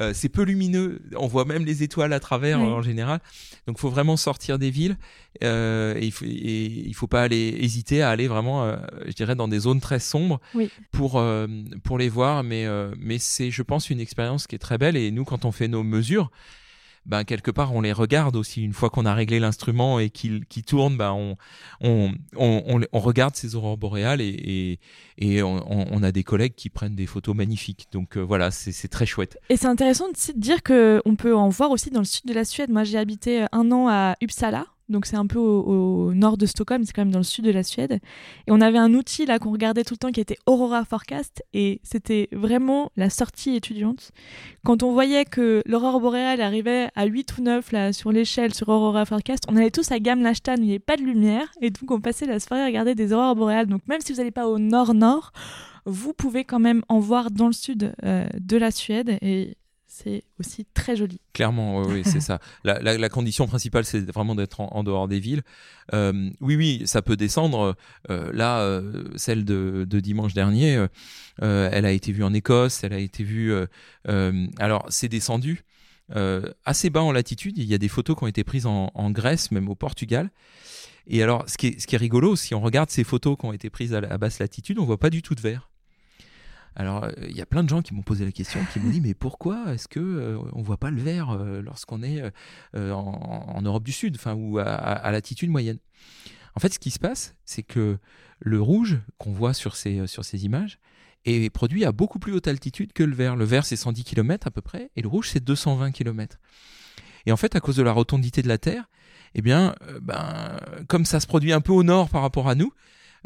Euh, 0.00 0.10
c'est 0.12 0.28
peu 0.28 0.42
lumineux. 0.42 1.00
On 1.16 1.28
voit 1.28 1.44
même 1.44 1.64
les 1.64 1.84
étoiles 1.84 2.12
à 2.12 2.18
travers 2.18 2.60
Oui. 2.60 2.66
en 2.66 2.82
général. 2.82 3.20
Donc, 3.68 3.76
il 3.78 3.80
faut 3.80 3.90
vraiment 3.90 4.16
sortir 4.16 4.58
des 4.58 4.70
villes. 4.70 4.96
Euh, 5.44 5.94
et 5.96 6.06
il 6.20 6.46
et 6.48 6.64
il 6.88 6.94
faut 6.94 7.06
pas 7.06 7.22
aller 7.22 7.56
hésiter 7.60 8.02
à 8.02 8.10
aller 8.10 8.26
vraiment, 8.26 8.76
je 9.06 9.12
dirais, 9.12 9.36
dans 9.36 9.46
des 9.46 9.60
zones 9.60 9.80
très 9.80 10.00
sombres 10.00 10.40
Oui. 10.52 10.68
pour 10.90 11.22
pour 11.84 11.98
les 11.98 12.08
voir. 12.08 12.42
Mais 12.42 12.66
mais 12.98 13.18
c'est, 13.18 13.52
je 13.52 13.62
pense, 13.62 13.88
une 13.88 14.00
expérience 14.00 14.48
qui 14.48 14.56
est 14.56 14.58
très 14.58 14.78
belle. 14.78 14.96
Et 14.96 15.12
nous, 15.12 15.24
quand 15.24 15.44
on 15.44 15.52
fait 15.52 15.68
nos 15.68 15.84
mesures. 15.84 16.32
Ben, 17.06 17.24
quelque 17.24 17.50
part, 17.50 17.74
on 17.74 17.80
les 17.82 17.92
regarde 17.92 18.34
aussi. 18.36 18.62
Une 18.62 18.72
fois 18.72 18.88
qu'on 18.90 19.04
a 19.04 19.12
réglé 19.14 19.38
l'instrument 19.38 19.98
et 19.98 20.08
qu'il 20.10 20.46
qu'il 20.46 20.62
tourne, 20.64 20.96
ben, 20.96 21.12
on, 21.12 21.36
on, 21.80 22.12
on, 22.36 22.62
on, 22.66 22.80
on 22.92 22.98
regarde 23.00 23.36
ces 23.36 23.54
aurores 23.56 23.76
boréales 23.76 24.20
et, 24.22 24.78
et, 25.18 25.42
on, 25.42 25.56
on- 25.70 25.86
on 25.90 26.02
a 26.02 26.12
des 26.12 26.22
collègues 26.24 26.54
qui 26.54 26.70
prennent 26.70 26.94
des 26.96 27.06
photos 27.06 27.36
magnifiques. 27.36 27.88
Donc 27.92 28.16
euh, 28.16 28.20
voilà, 28.20 28.50
c'est 28.50 28.88
très 28.88 29.06
chouette. 29.06 29.38
Et 29.50 29.56
c'est 29.56 29.66
intéressant 29.66 30.06
de 30.08 30.40
dire 30.40 30.62
qu'on 30.62 31.16
peut 31.16 31.36
en 31.36 31.48
voir 31.50 31.70
aussi 31.70 31.90
dans 31.90 32.00
le 32.00 32.06
sud 32.06 32.24
de 32.26 32.32
la 32.34 32.44
Suède. 32.44 32.70
Moi, 32.70 32.84
j'ai 32.84 32.98
habité 32.98 33.44
un 33.52 33.70
an 33.70 33.88
à 33.88 34.14
Uppsala, 34.22 34.66
donc 34.88 35.06
c'est 35.06 35.16
un 35.16 35.26
peu 35.26 35.38
au, 35.38 36.12
nord 36.14 36.36
de 36.36 36.46
Stockholm, 36.46 36.84
c'est 36.84 36.92
quand 36.92 37.02
même 37.02 37.12
dans 37.12 37.18
le 37.18 37.24
sud 37.24 37.44
de 37.44 37.50
la 37.50 37.62
Suède. 37.62 38.00
Et 38.46 38.50
on 38.50 38.60
avait 38.60 38.78
un 38.78 38.92
outil 38.94 39.26
là 39.26 39.38
qu'on 39.38 39.52
regardait 39.52 39.84
tout 39.84 39.94
le 39.94 39.98
temps 39.98 40.12
qui 40.12 40.20
était 40.20 40.38
Aurora 40.46 40.84
Forecast, 40.84 41.42
et 41.52 41.80
c'était 41.82 42.28
vraiment 42.32 42.90
la 42.96 43.10
sortie 43.10 43.56
étudiante. 43.56 44.12
Quand 44.64 44.82
on 44.82 44.92
voyait 44.92 45.24
que 45.24 45.62
l'aurore 45.66 46.00
boréale 46.00 46.40
arrivait 46.40 46.88
à 46.94 47.06
8 47.06 47.38
ou 47.38 47.42
9 47.42 47.72
là, 47.72 47.92
sur 47.92 48.12
l'échelle 48.12 48.54
sur 48.54 48.68
Aurora 48.68 49.04
Forecast, 49.04 49.44
on 49.48 49.56
allait 49.56 49.70
tous 49.70 49.90
à 49.90 49.98
Gamlachtan 49.98 50.54
où 50.54 50.62
il 50.62 50.64
n'y 50.64 50.70
avait 50.70 50.78
pas 50.78 50.96
de 50.96 51.02
lumière, 51.02 51.48
et 51.60 51.70
donc 51.70 51.90
on 51.90 52.00
passait 52.00 52.26
la 52.26 52.40
soirée 52.40 52.62
à 52.62 52.66
regarder 52.66 52.94
des 52.94 53.12
aurores 53.12 53.36
boréales. 53.36 53.66
Donc 53.66 53.82
même 53.88 54.00
si 54.00 54.12
vous 54.12 54.18
n'allez 54.18 54.30
pas 54.30 54.46
au 54.46 54.58
nord-nord, 54.58 55.32
vous 55.86 56.12
pouvez 56.12 56.44
quand 56.44 56.60
même 56.60 56.82
en 56.88 56.98
voir 56.98 57.30
dans 57.30 57.46
le 57.46 57.52
sud 57.52 57.94
euh, 58.04 58.26
de 58.38 58.56
la 58.56 58.70
Suède, 58.70 59.18
et 59.22 59.56
c'est 59.96 60.24
aussi 60.40 60.66
très 60.74 60.96
joli. 60.96 61.20
Clairement, 61.32 61.82
oui, 61.82 61.86
oui, 61.94 62.02
c'est 62.04 62.20
ça. 62.30 62.40
La, 62.64 62.80
la- 62.80 62.98
la 62.98 63.08
condition 63.08 63.46
principale, 63.46 63.84
c'est 63.84 64.00
vraiment 64.10 64.34
d'être 64.34 64.60
en, 64.60 64.68
en 64.72 64.82
dehors 64.82 65.06
des 65.06 65.20
villes. 65.20 65.42
Euh, 65.92 66.30
oui, 66.40 66.56
oui, 66.56 66.82
ça 66.86 67.00
peut 67.00 67.16
descendre. 67.16 67.76
Euh, 68.10 68.32
là, 68.32 68.60
euh, 68.60 69.04
celle 69.16 69.44
de, 69.44 69.86
de 69.88 70.00
dimanche 70.00 70.34
dernier, 70.34 70.84
elle 71.40 71.84
a 71.86 71.92
été 71.92 72.10
vue 72.12 72.24
en 72.24 72.34
Écosse, 72.34 72.82
elle 72.82 72.92
a 72.92 72.98
été 72.98 73.22
vue. 73.24 73.54
alors, 74.58 74.86
c'est 74.88 75.08
descendu 75.08 75.62
assez 76.64 76.90
bas 76.90 77.02
en 77.02 77.12
latitude. 77.12 77.56
Il 77.58 77.64
y 77.64 77.74
a 77.74 77.78
des 77.78 77.88
photos 77.88 78.16
qui 78.16 78.24
ont 78.24 78.28
été 78.28 78.44
prises 78.44 78.66
en, 78.66 78.90
en 78.94 79.10
Grèce, 79.10 79.50
même 79.52 79.68
au 79.68 79.74
Portugal. 79.74 80.30
Et 81.06 81.22
alors, 81.22 81.44
ce 81.48 81.56
qui 81.58 81.68
est, 81.68 81.80
ce 81.80 81.86
qui 81.86 81.94
est 81.94 81.98
rigolo, 81.98 82.34
si 82.34 82.54
on 82.54 82.60
regarde 82.60 82.90
ces 82.90 83.04
photos 83.04 83.36
qui 83.38 83.44
ont 83.46 83.52
été 83.52 83.68
prises 83.70 83.94
à, 83.94 83.98
à 83.98 84.18
basse 84.18 84.38
latitude, 84.38 84.78
on 84.78 84.84
voit 84.86 84.98
pas 84.98 85.10
du 85.10 85.22
tout 85.22 85.34
de 85.34 85.40
vert. 85.40 85.70
Alors, 86.76 87.04
euh, 87.04 87.10
il 87.28 87.36
y 87.36 87.40
a 87.40 87.46
plein 87.46 87.62
de 87.62 87.68
gens 87.68 87.82
qui 87.82 87.94
m'ont 87.94 88.02
posé 88.02 88.24
la 88.24 88.32
question, 88.32 88.60
qui 88.72 88.80
m'ont 88.80 88.90
dit 88.90 89.00
mais 89.00 89.14
pourquoi 89.14 89.72
est-ce 89.72 89.88
que 89.88 90.00
euh, 90.00 90.38
on 90.52 90.62
voit 90.62 90.76
pas 90.76 90.90
le 90.90 91.00
vert 91.00 91.30
euh, 91.30 91.62
lorsqu'on 91.62 92.02
est 92.02 92.22
euh, 92.74 92.90
en, 92.92 93.62
Europe 93.62 93.84
du 93.84 93.92
Sud, 93.92 94.18
ou 94.36 94.58
à, 94.58 95.10
latitude 95.10 95.50
moyenne? 95.50 95.78
En 96.56 96.60
fait, 96.60 96.72
ce 96.72 96.78
qui 96.78 96.90
se 96.90 96.98
passe, 96.98 97.34
c'est 97.44 97.62
que 97.62 97.98
le 98.40 98.60
rouge 98.60 99.00
qu'on 99.18 99.32
voit 99.32 99.54
sur 99.54 99.76
ces 99.76 100.44
images 100.44 100.78
est 101.24 101.50
produit 101.50 101.84
à 101.84 101.92
beaucoup 101.92 102.18
plus 102.18 102.32
haute 102.32 102.48
altitude 102.48 102.92
que 102.92 103.02
le 103.02 103.14
vert. 103.14 103.34
Le 103.34 103.44
vert 103.44 103.64
c'est 103.64 103.76
110 103.76 104.04
km 104.04 104.46
à 104.46 104.50
peu 104.50 104.60
près, 104.60 104.90
et 104.96 105.02
le 105.02 105.08
rouge 105.08 105.30
c'est 105.30 105.42
220 105.42 105.92
km. 105.92 106.38
Et 107.26 107.32
en 107.32 107.36
fait, 107.36 107.56
à 107.56 107.60
cause 107.60 107.76
de 107.76 107.82
la 107.82 107.92
rotondité 107.92 108.42
de 108.42 108.48
la 108.48 108.58
Terre, 108.58 108.90
eh 109.34 109.42
bien, 109.42 109.74
ben, 110.02 110.58
comme 110.88 111.06
ça 111.06 111.20
se 111.20 111.26
produit 111.26 111.52
un 111.52 111.60
peu 111.60 111.72
au 111.72 111.82
nord 111.82 112.10
par 112.10 112.22
rapport 112.22 112.48
à 112.48 112.54
nous, 112.54 112.72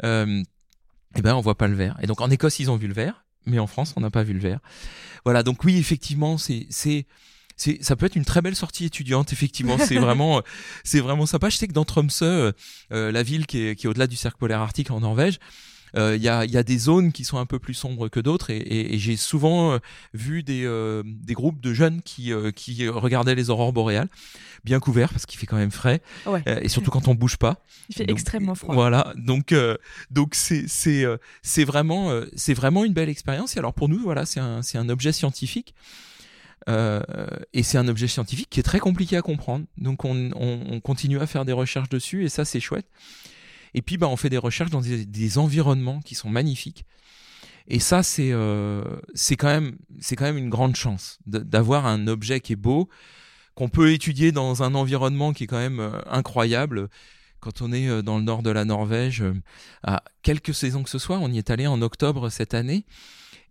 eh 0.03 1.21
ben, 1.21 1.35
on 1.35 1.41
voit 1.41 1.57
pas 1.57 1.67
le 1.67 1.75
vert. 1.75 1.97
Et 2.01 2.07
donc 2.07 2.21
en 2.21 2.29
Écosse, 2.29 2.59
ils 2.59 2.71
ont 2.71 2.77
vu 2.77 2.87
le 2.87 2.93
vert, 2.93 3.25
mais 3.45 3.59
en 3.59 3.67
France, 3.67 3.93
on 3.95 4.01
n'a 4.01 4.09
pas 4.11 4.23
vu 4.23 4.33
le 4.33 4.39
vert. 4.39 4.59
Voilà, 5.25 5.43
donc 5.43 5.63
oui, 5.63 5.77
effectivement, 5.77 6.37
c'est 6.37 6.67
c'est 6.69 7.05
c'est 7.55 7.83
ça 7.83 7.95
peut 7.95 8.05
être 8.05 8.15
une 8.15 8.25
très 8.25 8.41
belle 8.41 8.55
sortie 8.55 8.85
étudiante. 8.85 9.33
Effectivement, 9.33 9.77
c'est 9.77 9.97
vraiment 9.99 10.37
euh, 10.37 10.41
c'est 10.83 11.01
vraiment 11.01 11.25
sympa. 11.25 11.49
Je 11.49 11.57
sais 11.57 11.67
que 11.67 11.73
dans 11.73 11.85
Tromsø, 11.85 12.23
euh, 12.23 12.51
euh, 12.93 13.11
la 13.11 13.23
ville 13.23 13.45
qui 13.45 13.65
est, 13.65 13.75
qui 13.75 13.85
est 13.85 13.89
au-delà 13.89 14.07
du 14.07 14.15
cercle 14.15 14.37
polaire 14.39 14.61
arctique 14.61 14.91
en 14.91 15.01
Norvège. 15.01 15.39
Euh, 15.95 16.15
Il 16.15 16.21
y, 16.21 16.29
a, 16.29 16.45
y 16.45 16.57
a 16.57 16.63
des 16.63 16.77
zones 16.77 17.11
qui 17.11 17.23
sont 17.23 17.37
un 17.37 17.45
peu 17.45 17.59
plus 17.59 17.73
sombres 17.73 18.07
que 18.09 18.19
d'autres 18.19 18.49
et, 18.49 18.57
et- 18.57 18.93
et 18.95 18.97
j'ai 18.99 19.17
souvent 19.17 19.73
euh, 19.73 19.77
vu 20.13 20.43
des, 20.43 20.63
euh, 20.65 21.03
des 21.05 21.33
groupes 21.33 21.61
de 21.61 21.73
jeunes 21.73 22.01
qui, 22.01 22.31
euh, 22.33 22.51
qui 22.51 22.87
regardaient 22.87 23.35
les 23.35 23.49
aurores 23.49 23.73
boréales, 23.73 24.07
bien 24.63 24.79
couverts 24.79 25.09
parce 25.11 25.25
qu'il 25.25 25.39
fait 25.39 25.45
quand 25.45 25.57
même 25.57 25.71
frais 25.71 26.01
Ouais. 26.25 26.43
et 26.61 26.69
surtout 26.69 26.91
quand 26.91 27.07
on 27.07 27.15
bouge 27.15 27.37
pas. 27.37 27.63
Il 27.89 27.95
fait 27.95 28.05
Donc, 28.05 28.17
extrêmement 28.17 28.55
froid. 28.55 28.73
Voilà, 28.75 29.13
donc 29.17 29.51
euh, 29.51 29.77
donc 30.11 30.35
c'est 30.35 30.67
c'est 30.67 31.05
c'est 31.41 31.63
vraiment 31.63 32.11
c'est 32.35 32.53
vraiment 32.53 32.83
une 32.85 32.93
belle 32.93 33.09
expérience. 33.09 33.55
Et 33.55 33.59
alors 33.59 33.73
pour 33.73 33.89
nous, 33.89 33.99
voilà, 33.99 34.25
c'est 34.25 34.39
un 34.39 34.61
c'est 34.61 34.77
un 34.77 34.89
objet 34.89 35.11
scientifique. 35.11 35.73
Euh, 36.67 37.01
et 37.53 37.63
c'est 37.63 37.77
un 37.77 37.87
objet 37.87 38.07
scientifique 38.07 38.49
qui 38.49 38.59
est 38.59 38.63
très 38.63 38.79
compliqué 38.79 39.15
à 39.17 39.21
comprendre. 39.21 39.65
Donc 39.77 40.05
on, 40.05 40.29
on, 40.35 40.59
on 40.69 40.79
continue 40.81 41.19
à 41.19 41.25
faire 41.25 41.45
des 41.45 41.53
recherches 41.53 41.89
dessus 41.89 42.25
et 42.25 42.29
ça 42.29 42.45
c'est 42.45 42.59
chouette. 42.59 42.85
Et 43.73 43.81
puis 43.81 43.97
bah 43.97 44.07
on 44.07 44.15
fait 44.15 44.29
des 44.29 44.37
recherches 44.37 44.71
dans 44.71 44.81
des, 44.81 45.37
environnements 45.37 45.99
qui 46.01 46.15
sont 46.15 46.29
magnifiques. 46.29 46.85
Et 47.67 47.79
ça 47.79 48.03
c'est 48.03 48.31
euh, 48.31 48.83
quand 49.37 49.47
même 49.47 49.77
quand 50.17 50.25
même 50.25 50.37
une 50.37 50.49
grande 50.49 50.75
chance 50.75 51.19
d'avoir 51.25 51.85
un 51.85 52.07
objet 52.07 52.39
qui 52.39 52.53
est 52.53 52.57
beau 52.57 52.89
qu'on 53.55 53.69
peut 53.69 53.91
étudier 53.91 54.31
dans 54.31 54.63
un 54.63 54.73
environnement 54.73 55.33
qui 55.33 55.43
est 55.43 55.47
quand 55.47 55.57
même 55.57 55.79
euh, 55.79 55.99
incroyable. 56.07 56.89
Quand 57.41 57.61
on 57.61 57.71
est 57.71 57.87
euh, 57.87 58.01
dans 58.01 58.17
le 58.17 58.23
nord 58.23 58.41
de 58.41 58.49
la 58.49 58.65
Norvège, 58.65 59.23
à 59.83 60.03
quelques 60.23 60.53
saisons 60.53 60.83
que 60.83 60.89
ce 60.89 60.99
soit, 60.99 61.19
on 61.19 61.31
y 61.31 61.37
est 61.37 61.49
allé 61.49 61.67
en 61.67 61.81
octobre 61.81 62.29
cette 62.29 62.53
année. 62.53 62.85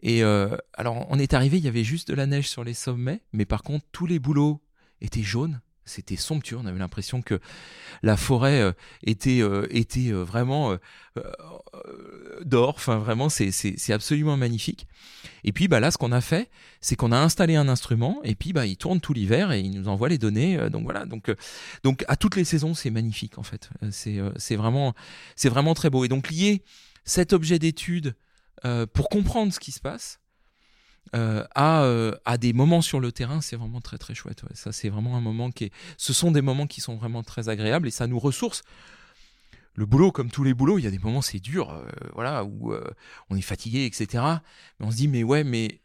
Et 0.00 0.22
alors, 0.22 1.08
on 1.10 1.18
est 1.18 1.34
arrivé, 1.34 1.58
il 1.58 1.64
y 1.64 1.68
avait 1.68 1.82
juste 1.82 2.06
de 2.06 2.14
la 2.14 2.26
neige 2.26 2.48
sur 2.48 2.62
les 2.62 2.72
sommets, 2.72 3.20
mais 3.32 3.44
par 3.44 3.64
contre, 3.64 3.84
tous 3.90 4.06
les 4.06 4.20
bouleaux 4.20 4.62
étaient 5.00 5.24
jaunes. 5.24 5.60
C'était 5.88 6.16
somptueux. 6.16 6.56
On 6.56 6.66
avait 6.66 6.78
l'impression 6.78 7.22
que 7.22 7.40
la 8.02 8.16
forêt 8.16 8.60
euh, 8.60 8.72
était 9.02 9.40
euh, 9.40 9.66
était 9.70 10.12
euh, 10.12 10.22
vraiment 10.22 10.76
d'or. 12.44 12.74
Enfin, 12.76 12.98
vraiment, 12.98 13.28
c'est 13.28 13.92
absolument 13.92 14.36
magnifique. 14.36 14.86
Et 15.44 15.52
puis, 15.52 15.66
bah 15.66 15.80
là, 15.80 15.90
ce 15.90 15.98
qu'on 15.98 16.12
a 16.12 16.20
fait, 16.20 16.50
c'est 16.80 16.94
qu'on 16.94 17.12
a 17.12 17.18
installé 17.18 17.56
un 17.56 17.68
instrument 17.68 18.20
et 18.22 18.34
puis 18.34 18.52
bah 18.52 18.66
il 18.66 18.76
tourne 18.76 19.00
tout 19.00 19.12
l'hiver 19.12 19.50
et 19.50 19.60
il 19.60 19.72
nous 19.72 19.88
envoie 19.88 20.08
les 20.08 20.18
données. 20.18 20.70
donc 20.70 20.84
voilà. 20.84 21.06
Donc 21.06 21.34
donc 21.82 22.04
à 22.08 22.16
toutes 22.16 22.36
les 22.36 22.44
saisons, 22.44 22.74
c'est 22.74 22.90
magnifique 22.90 23.38
en 23.38 23.42
fait. 23.42 23.70
C'est 23.90 24.56
vraiment 24.56 24.94
vraiment 25.44 25.74
très 25.74 25.90
beau. 25.90 26.04
Et 26.04 26.08
donc 26.08 26.30
lier 26.30 26.62
cet 27.04 27.32
objet 27.32 27.58
d'étude 27.58 28.14
pour 28.92 29.08
comprendre 29.08 29.52
ce 29.52 29.60
qui 29.60 29.72
se 29.72 29.80
passe 29.80 30.20
euh, 31.14 31.44
à, 31.54 31.82
euh, 31.82 32.12
à 32.24 32.38
des 32.38 32.52
moments 32.52 32.82
sur 32.82 33.00
le 33.00 33.12
terrain, 33.12 33.40
c'est 33.40 33.56
vraiment 33.56 33.80
très 33.80 33.98
très 33.98 34.14
chouette. 34.14 34.42
Ça, 34.54 34.72
c'est 34.72 34.88
vraiment 34.88 35.16
un 35.16 35.20
moment 35.20 35.50
qui 35.50 35.64
est. 35.64 35.72
Ce 35.96 36.12
sont 36.12 36.30
des 36.30 36.42
moments 36.42 36.66
qui 36.66 36.80
sont 36.80 36.96
vraiment 36.96 37.22
très 37.22 37.48
agréables 37.48 37.88
et 37.88 37.90
ça 37.90 38.06
nous 38.06 38.18
ressource. 38.18 38.62
Le 39.74 39.86
boulot, 39.86 40.10
comme 40.10 40.30
tous 40.30 40.42
les 40.42 40.54
boulots, 40.54 40.78
il 40.78 40.84
y 40.84 40.88
a 40.88 40.90
des 40.90 40.98
moments 40.98 41.22
c'est 41.22 41.38
dur, 41.38 41.70
euh, 41.70 41.84
voilà, 42.14 42.44
où 42.44 42.74
on 43.30 43.36
est 43.36 43.42
fatigué, 43.42 43.84
etc. 43.84 44.24
Mais 44.80 44.86
on 44.86 44.90
se 44.90 44.96
dit, 44.96 45.08
mais 45.08 45.22
ouais, 45.22 45.44
mais 45.44 45.80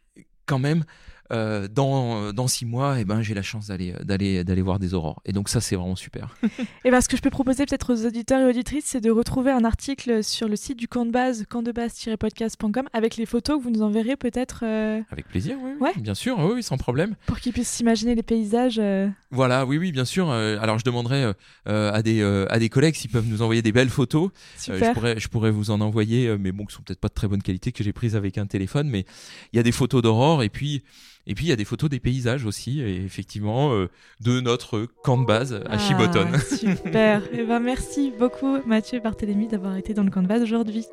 quand 0.46 0.58
même, 0.58 0.84
euh, 1.32 1.68
dans, 1.68 2.32
dans 2.32 2.46
six 2.46 2.66
mois, 2.66 3.00
eh 3.00 3.04
ben, 3.04 3.22
j'ai 3.22 3.34
la 3.34 3.42
chance 3.42 3.68
d'aller 3.68 3.94
d'aller 4.02 4.44
d'aller 4.44 4.62
voir 4.62 4.78
des 4.78 4.92
aurores. 4.94 5.22
Et 5.24 5.32
donc 5.32 5.48
ça, 5.48 5.60
c'est 5.60 5.76
vraiment 5.76 5.96
super. 5.96 6.34
Et 6.84 6.90
ben, 6.90 7.00
ce 7.00 7.08
que 7.08 7.16
je 7.16 7.22
peux 7.22 7.30
proposer 7.30 7.64
peut-être 7.66 7.92
aux 7.94 8.06
auditeurs 8.06 8.40
et 8.40 8.44
auditrices, 8.50 8.84
c'est 8.86 9.00
de 9.00 9.10
retrouver 9.10 9.50
un 9.50 9.64
article 9.64 10.22
sur 10.22 10.48
le 10.48 10.56
site 10.56 10.78
du 10.78 10.86
camp 10.88 11.06
de 11.06 11.10
base, 11.10 11.44
campdebase-podcast.com, 11.48 12.88
avec 12.92 13.16
les 13.16 13.26
photos 13.26 13.58
que 13.58 13.62
vous 13.64 13.70
nous 13.70 13.82
enverrez 13.82 14.16
peut-être 14.16 14.60
euh, 14.64 15.00
Avec 15.10 15.28
plaisir, 15.28 15.56
oui, 15.62 15.70
Ouais. 15.80 15.92
bien 15.96 16.14
sûr, 16.14 16.38
oui, 16.38 16.62
sans 16.62 16.76
problème. 16.76 17.14
pour 17.26 17.38
qu'ils 17.40 17.52
puissent 17.52 17.70
s'imaginer 17.70 18.14
les 18.14 18.22
paysages. 18.22 18.78
euh. 18.78 19.08
Voilà, 19.30 19.66
oui, 19.66 19.78
oui, 19.78 19.92
bien 19.92 20.04
sûr. 20.04 20.30
Alors, 20.30 20.78
je 20.78 20.84
demanderai 20.84 21.32
à 21.66 22.02
des 22.02 22.22
à 22.22 22.58
des 22.58 22.68
collègues 22.68 22.94
s'ils 22.94 23.10
peuvent 23.10 23.26
nous 23.26 23.42
envoyer 23.42 23.62
des 23.62 23.72
belles 23.72 23.88
photos. 23.90 24.30
Je 24.66 24.92
pourrais 24.92 25.18
je 25.18 25.28
pourrais 25.28 25.50
vous 25.50 25.70
en 25.70 25.80
envoyer, 25.80 26.36
mais 26.38 26.52
bon, 26.52 26.64
qui 26.66 26.74
sont 26.74 26.82
peut-être 26.82 27.00
pas 27.00 27.08
de 27.08 27.14
très 27.14 27.28
bonne 27.28 27.42
qualité 27.42 27.72
que 27.72 27.82
j'ai 27.82 27.92
prises 27.92 28.16
avec 28.16 28.38
un 28.38 28.46
téléphone. 28.46 28.88
Mais 28.88 29.04
il 29.52 29.56
y 29.56 29.60
a 29.60 29.62
des 29.62 29.72
photos 29.72 30.02
d'aurore 30.02 30.42
et 30.42 30.48
puis 30.48 30.82
et 31.26 31.34
puis 31.34 31.46
il 31.46 31.48
y 31.48 31.52
a 31.52 31.56
des 31.56 31.64
photos 31.64 31.88
des 31.90 32.00
paysages 32.00 32.44
aussi, 32.44 32.80
et 32.80 33.04
effectivement 33.04 33.72
euh, 33.72 33.88
de 34.20 34.40
notre 34.40 34.86
camp 35.02 35.18
de 35.18 35.24
base 35.26 35.52
à 35.54 35.60
Ah, 35.70 35.78
Chiboton. 35.78 36.26
super. 36.56 37.22
et 37.32 37.44
ben, 37.44 37.60
merci 37.60 38.12
beaucoup, 38.18 38.58
Mathieu 38.66 38.98
et 38.98 39.00
Barthélémy, 39.00 39.48
d'avoir 39.48 39.76
été 39.76 39.94
dans 39.94 40.02
le 40.02 40.10
camp 40.10 40.22
de 40.22 40.28
base 40.28 40.42
aujourd'hui. 40.42 40.84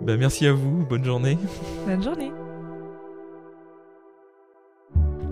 Ben, 0.00 0.16
merci 0.18 0.46
à 0.46 0.52
vous, 0.52 0.84
bonne 0.86 1.04
journée. 1.04 1.38
Bonne 1.86 2.02
journée. 2.02 2.30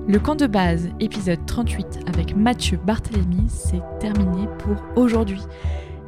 Le 0.09 0.18
camp 0.18 0.37
de 0.37 0.47
base, 0.47 0.88
épisode 1.01 1.44
38 1.44 2.01
avec 2.07 2.35
Mathieu 2.35 2.79
Barthélémy, 2.79 3.44
c'est 3.49 3.83
terminé 4.01 4.49
pour 4.59 4.77
aujourd'hui. 4.97 5.40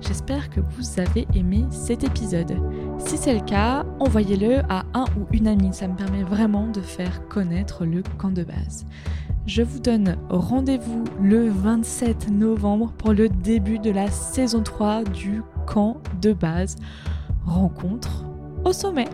J'espère 0.01 0.49
que 0.49 0.61
vous 0.61 0.99
avez 0.99 1.27
aimé 1.35 1.67
cet 1.71 2.05
épisode. 2.05 2.57
Si 3.05 3.17
c'est 3.17 3.35
le 3.35 3.45
cas, 3.45 3.85
envoyez-le 3.99 4.61
à 4.69 4.85
un 4.95 5.05
ou 5.17 5.27
une 5.33 5.49
amie, 5.49 5.73
ça 5.73 5.89
me 5.89 5.97
permet 5.97 6.23
vraiment 6.23 6.69
de 6.69 6.81
faire 6.81 7.27
connaître 7.29 7.85
le 7.85 8.03
camp 8.19 8.31
de 8.31 8.45
base. 8.45 8.87
Je 9.47 9.63
vous 9.63 9.81
donne 9.81 10.17
rendez-vous 10.29 11.05
le 11.21 11.49
27 11.49 12.31
novembre 12.31 12.93
pour 12.97 13.13
le 13.13 13.29
début 13.29 13.79
de 13.79 13.91
la 13.91 14.09
saison 14.11 14.63
3 14.63 15.05
du 15.05 15.43
camp 15.67 15.97
de 16.21 16.33
base. 16.33 16.77
Rencontre 17.47 18.25
au 18.65 18.73
sommet. 18.73 19.09